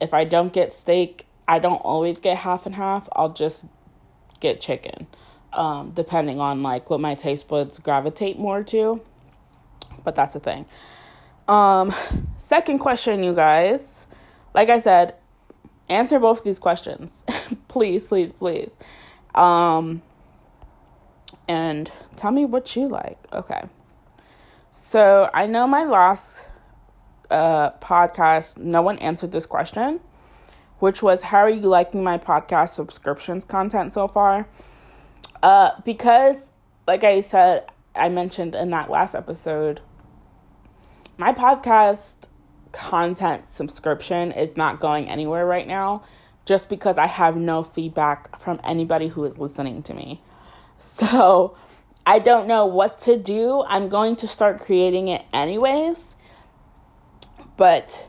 [0.00, 3.08] If I don't get steak, I don't always get half and half.
[3.12, 3.64] I'll just
[4.38, 5.06] get chicken,
[5.52, 9.02] um, depending on like what my taste buds gravitate more to.
[10.04, 10.66] But that's the thing.
[11.48, 11.94] Um,
[12.38, 14.06] second question, you guys.
[14.54, 15.14] Like I said,
[15.88, 17.24] answer both these questions,
[17.68, 18.76] please, please, please.
[19.34, 20.02] Um,
[21.48, 23.18] and tell me what you like.
[23.32, 23.62] Okay.
[24.72, 26.46] So I know my last
[27.30, 30.00] uh, podcast, no one answered this question,
[30.78, 34.48] which was how are you liking my podcast subscriptions content so far?
[35.42, 36.52] Uh, because,
[36.86, 39.80] like I said, I mentioned in that last episode,
[41.16, 42.16] my podcast
[42.72, 46.02] content subscription is not going anywhere right now
[46.44, 50.20] just because I have no feedback from anybody who is listening to me.
[50.76, 51.56] So
[52.04, 53.64] I don't know what to do.
[53.66, 56.16] I'm going to start creating it anyways.
[57.56, 58.08] But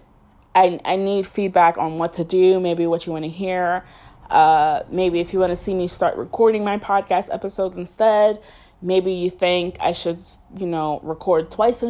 [0.54, 3.86] I, I need feedback on what to do, maybe what you want to hear.
[4.30, 8.42] Uh, maybe if you want to see me start recording my podcast episodes instead,
[8.82, 10.22] maybe you think I should,
[10.58, 11.84] you know, record twice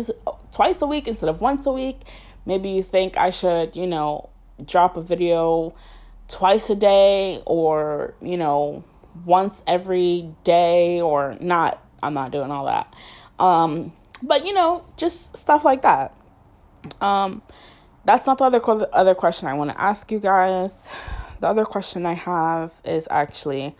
[0.56, 2.00] twice a week instead of once a week.
[2.46, 4.30] Maybe you think I should, you know,
[4.66, 5.76] drop a video
[6.30, 8.86] twice a day or, you know,
[9.26, 11.84] once every day or not.
[12.02, 12.94] I'm not doing all that.
[13.38, 13.92] Um,
[14.24, 16.16] but you know, just stuff like that.
[17.02, 17.42] Um,
[18.06, 20.90] that's not the other other question I want to ask you guys.
[21.42, 23.76] The other question I have is actually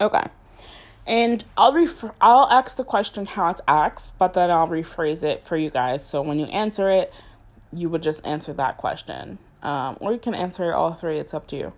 [0.00, 0.24] Okay.
[1.06, 5.46] And I'll refer I'll ask the question how it's asked, but then I'll rephrase it
[5.46, 6.04] for you guys.
[6.04, 7.12] So when you answer it,
[7.72, 9.38] you would just answer that question.
[9.62, 11.72] Um, or you can answer all three, it's up to you.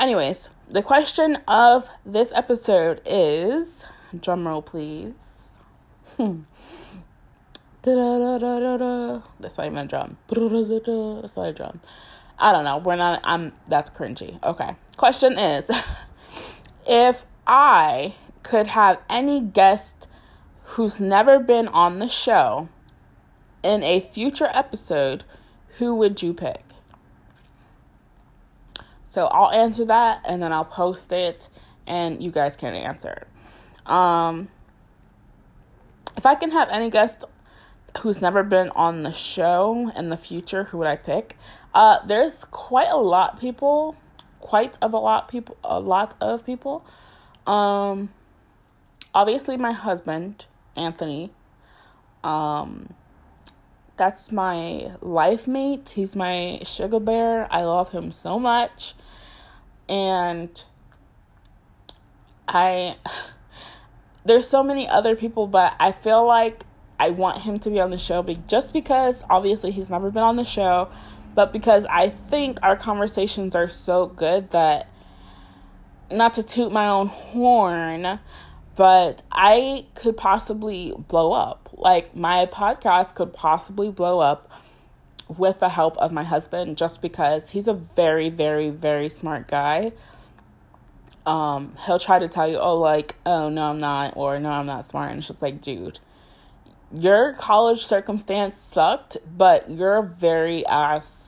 [0.00, 3.84] Anyways, the question of this episode is
[4.20, 5.58] drum roll please.
[6.16, 6.40] Hmm.
[7.82, 7.96] That's
[9.58, 10.16] not even a drum.
[10.28, 11.80] That's not a drum.
[12.38, 12.78] I don't know.
[12.78, 14.42] We're not I'm that's cringy.
[14.42, 14.74] Okay.
[14.96, 15.70] Question is
[16.88, 20.08] if I could have any guest
[20.64, 22.68] who's never been on the show
[23.62, 25.24] in a future episode,
[25.78, 26.62] who would you pick?
[29.06, 31.48] So I'll answer that and then I'll post it
[31.86, 33.26] and you guys can answer.
[33.86, 34.48] Um,
[36.16, 37.24] if I can have any guest,
[38.00, 41.36] who's never been on the show in the future, who would I pick?
[41.72, 43.96] Uh, there's quite a lot people,
[44.40, 46.84] quite of a lot people, a lot of people.
[47.46, 48.10] Um,
[49.14, 51.30] obviously my husband, Anthony.
[52.22, 52.88] Um,
[53.96, 55.90] that's my life mate.
[55.90, 57.46] He's my sugar bear.
[57.50, 58.94] I love him so much.
[59.88, 60.64] And
[62.48, 62.96] I
[64.24, 66.64] there's so many other people, but I feel like
[66.98, 70.36] I want him to be on the show just because obviously he's never been on
[70.36, 70.88] the show,
[71.34, 74.88] but because I think our conversations are so good that
[76.14, 78.18] not to toot my own horn,
[78.76, 81.68] but I could possibly blow up.
[81.72, 84.50] Like my podcast could possibly blow up
[85.38, 89.92] with the help of my husband just because he's a very very very smart guy.
[91.26, 94.66] Um he'll try to tell you, "Oh like, oh no, I'm not," or "No, I'm
[94.66, 95.98] not smart." And it's just like, "Dude,
[96.92, 101.24] your college circumstance sucked, but you're a very ass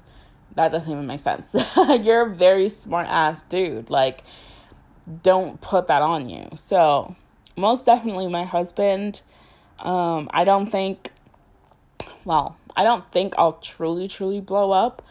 [0.57, 1.55] that doesn't even make sense.
[2.03, 3.91] you're a very smart ass dude.
[3.91, 4.25] Like
[5.23, 6.49] don't put that on you.
[6.57, 7.15] So,
[7.57, 9.23] most definitely my husband.
[9.79, 11.11] Um, I don't think,
[12.25, 15.03] well, I don't think I'll truly, truly blow up,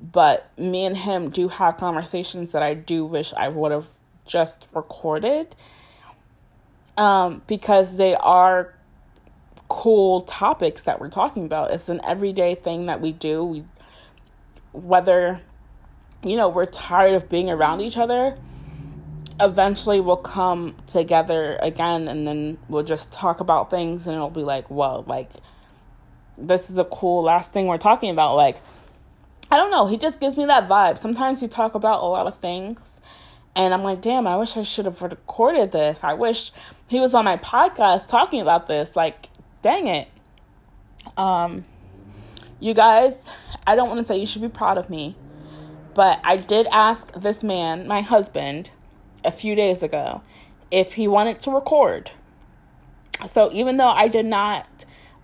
[0.00, 3.88] but me and him do have conversations that I do wish I would have
[4.24, 5.54] just recorded
[6.96, 8.74] um, because they are
[9.68, 11.70] cool topics that we're talking about.
[11.70, 13.44] It's an everyday thing that we do.
[13.44, 13.64] We,
[14.72, 15.40] whether,
[16.22, 18.36] you know, we're tired of being around each other
[19.40, 24.42] eventually we'll come together again and then we'll just talk about things and it'll be
[24.42, 25.30] like, whoa, like
[26.38, 28.34] this is a cool last thing we're talking about.
[28.34, 28.58] Like,
[29.50, 30.98] I don't know, he just gives me that vibe.
[30.98, 33.00] Sometimes we talk about a lot of things
[33.54, 36.02] and I'm like, damn, I wish I should have recorded this.
[36.02, 36.52] I wish
[36.86, 38.96] he was on my podcast talking about this.
[38.96, 39.28] Like,
[39.62, 40.08] dang it.
[41.16, 41.64] Um
[42.60, 43.28] you guys,
[43.66, 45.16] I don't want to say you should be proud of me,
[45.94, 48.70] but I did ask this man, my husband,
[49.24, 50.22] a few days ago
[50.70, 52.10] if he wanted to record.
[53.26, 54.66] So even though I did not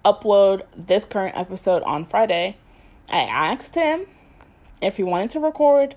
[0.04, 2.56] upload this current episode on Friday,
[3.10, 4.06] I asked him
[4.80, 5.94] if he wanted to record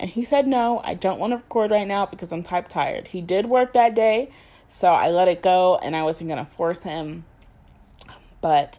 [0.00, 3.08] and he said no, I don't want to record right now because I'm type tired.
[3.08, 4.30] He did work that day,
[4.68, 7.24] so I let it go and I wasn't going to force him.
[8.40, 8.78] But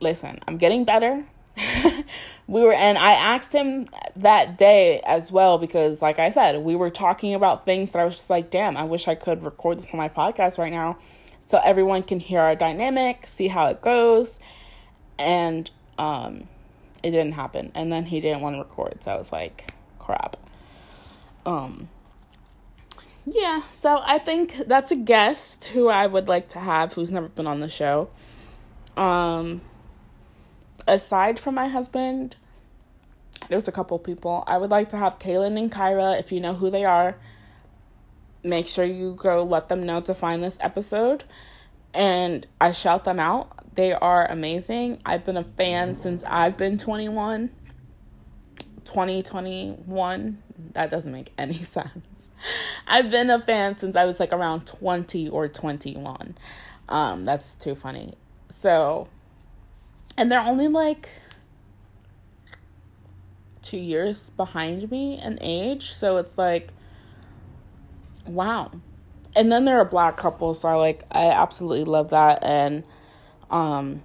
[0.00, 1.24] listen, I'm getting better.
[2.46, 3.86] we were, and I asked him
[4.16, 8.04] that day as well because, like I said, we were talking about things that I
[8.04, 10.98] was just like, damn, I wish I could record this on my podcast right now
[11.40, 14.38] so everyone can hear our dynamic, see how it goes.
[15.18, 16.48] And um,
[17.02, 17.72] it didn't happen.
[17.74, 20.36] And then he didn't want to record, so I was like, crap.
[21.44, 21.88] Um,
[23.26, 27.28] yeah, so I think that's a guest who I would like to have who's never
[27.28, 28.10] been on the show.
[28.96, 29.60] Um,
[30.86, 32.36] aside from my husband,
[33.48, 34.44] there's a couple people.
[34.46, 37.16] I would like to have Kaylin and Kyra, if you know who they are.
[38.42, 41.24] Make sure you go let them know to find this episode.
[41.92, 43.74] And I shout them out.
[43.74, 45.00] They are amazing.
[45.04, 47.50] I've been a fan since I've been 21.
[48.84, 50.42] 2021.
[50.72, 52.30] That doesn't make any sense.
[52.86, 56.36] I've been a fan since I was like around 20 or 21.
[56.88, 58.14] Um, that's too funny.
[58.48, 59.08] So
[60.16, 61.08] and they're only like
[63.62, 65.92] two years behind me in age.
[65.92, 66.72] So it's like,
[68.26, 68.70] wow.
[69.36, 72.42] And then they're a black couple, so I like I absolutely love that.
[72.42, 72.84] And
[73.50, 74.02] um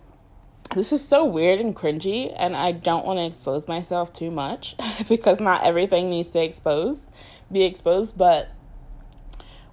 [0.73, 4.75] this is so weird and cringy, and I don't want to expose myself too much
[5.09, 7.07] because not everything needs to expose
[7.51, 8.17] be exposed.
[8.17, 8.49] But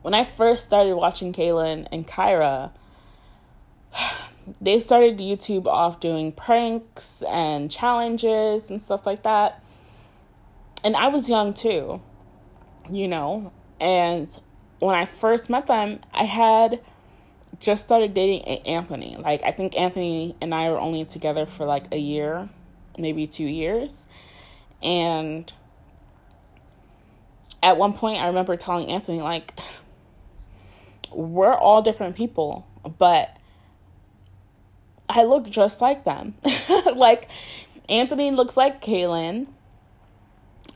[0.02, 2.70] when I first started watching Kaylin and Kyra,
[4.60, 9.62] they started YouTube off doing pranks and challenges and stuff like that.
[10.84, 12.00] And I was young too,
[12.90, 13.52] you know.
[13.80, 14.36] And
[14.78, 16.80] when I first met them, I had
[17.60, 19.16] just started dating Anthony.
[19.16, 22.48] Like, I think Anthony and I were only together for like a year,
[22.98, 24.06] maybe two years.
[24.82, 25.52] And
[27.62, 29.58] at one point, I remember telling Anthony, like,
[31.12, 32.66] we're all different people,
[32.98, 33.36] but
[35.14, 36.34] I look just like them.
[36.96, 37.28] like
[37.90, 39.46] Anthony looks like Kaylin.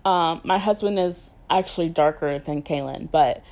[0.04, 3.42] Um, my husband is actually darker than Kaylin, but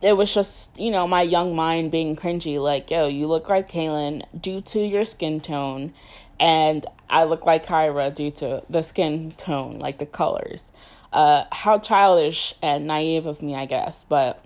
[0.00, 3.68] it was just, you know, my young mind being cringy, like, yo, you look like
[3.68, 5.92] Kaylin due to your skin tone,
[6.38, 10.70] and I look like Kyra due to the skin tone, like the colors.
[11.12, 14.44] Uh, how childish and naive of me, I guess, but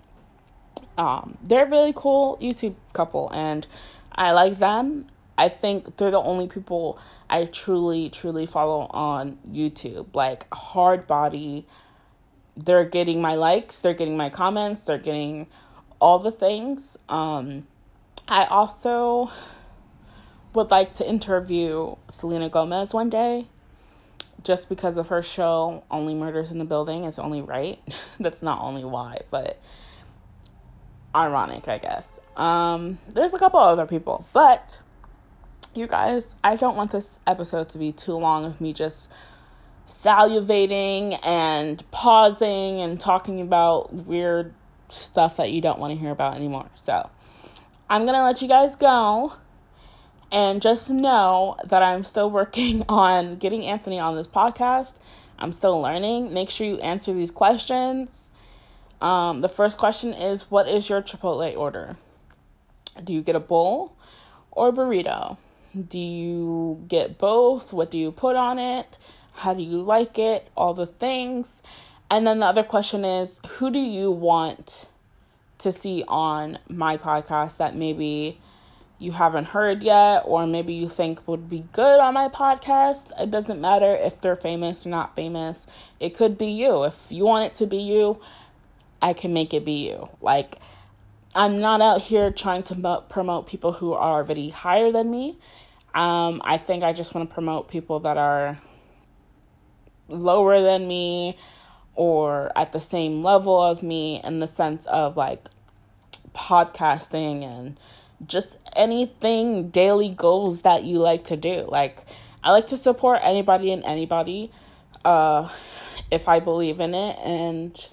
[0.97, 3.67] um, they're a really cool YouTube couple, and
[4.15, 5.05] I like them
[5.37, 10.07] I think they're the only people I truly, truly follow on YouTube.
[10.13, 11.65] Like hard body,
[12.55, 15.47] they're getting my likes, they're getting my comments, they're getting
[15.99, 16.97] all the things.
[17.09, 17.67] Um,
[18.27, 19.31] I also
[20.53, 23.47] would like to interview Selena Gomez one day
[24.43, 27.79] just because of her show Only Murders in the Building is only right.
[28.19, 29.59] That's not only why, but
[31.15, 32.19] ironic, I guess.
[32.35, 34.81] Um, there's a couple other people, but
[35.75, 39.11] you guys, I don't want this episode to be too long of me just
[39.87, 44.53] salivating and pausing and talking about weird
[44.89, 46.69] stuff that you don't want to hear about anymore.
[46.75, 47.09] So,
[47.89, 49.33] I'm going to let you guys go.
[50.31, 54.93] And just know that I'm still working on getting Anthony on this podcast.
[55.37, 56.33] I'm still learning.
[56.33, 58.31] Make sure you answer these questions.
[58.99, 61.97] Um, the first question is What is your Chipotle order?
[63.03, 63.95] Do you get a bowl
[64.51, 65.37] or burrito?
[65.75, 67.73] Do you get both?
[67.73, 68.97] What do you put on it?
[69.33, 70.49] How do you like it?
[70.55, 71.47] All the things.
[72.11, 74.87] And then the other question is Who do you want
[75.59, 78.37] to see on my podcast that maybe
[78.99, 83.11] you haven't heard yet, or maybe you think would be good on my podcast.
[83.19, 85.67] It doesn't matter if they're famous or not famous.
[85.99, 86.83] It could be you.
[86.83, 88.21] If you want it to be you,
[89.01, 90.07] I can make it be you.
[90.21, 90.57] Like,
[91.35, 95.37] I'm not out here trying to promote people who are already higher than me.
[95.93, 98.59] Um, I think I just want to promote people that are
[100.07, 101.37] lower than me
[101.95, 105.47] or at the same level of me in the sense of like
[106.33, 107.79] podcasting and
[108.25, 111.67] just anything daily goals that you like to do.
[111.69, 112.03] Like
[112.43, 114.51] I like to support anybody and anybody
[115.05, 115.49] uh
[116.09, 117.87] if I believe in it and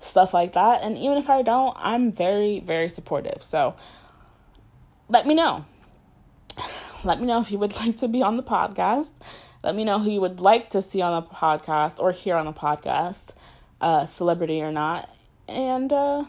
[0.00, 0.82] stuff like that.
[0.82, 3.42] And even if I don't, I'm very very supportive.
[3.42, 3.74] So
[5.08, 5.64] let me know.
[7.04, 9.12] Let me know if you would like to be on the podcast.
[9.62, 12.46] Let me know who you would like to see on the podcast or hear on
[12.46, 13.30] the podcast,
[13.80, 15.08] uh, celebrity or not.
[15.46, 16.24] And uh,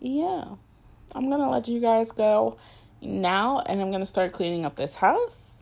[0.00, 0.44] yeah.
[1.14, 2.56] I'm gonna let you guys go
[3.00, 5.60] now and I'm gonna start cleaning up this house.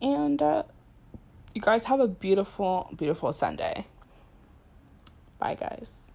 [0.00, 0.62] And uh,
[1.54, 3.86] you guys have a beautiful, beautiful Sunday.
[5.40, 6.07] Bye, guys.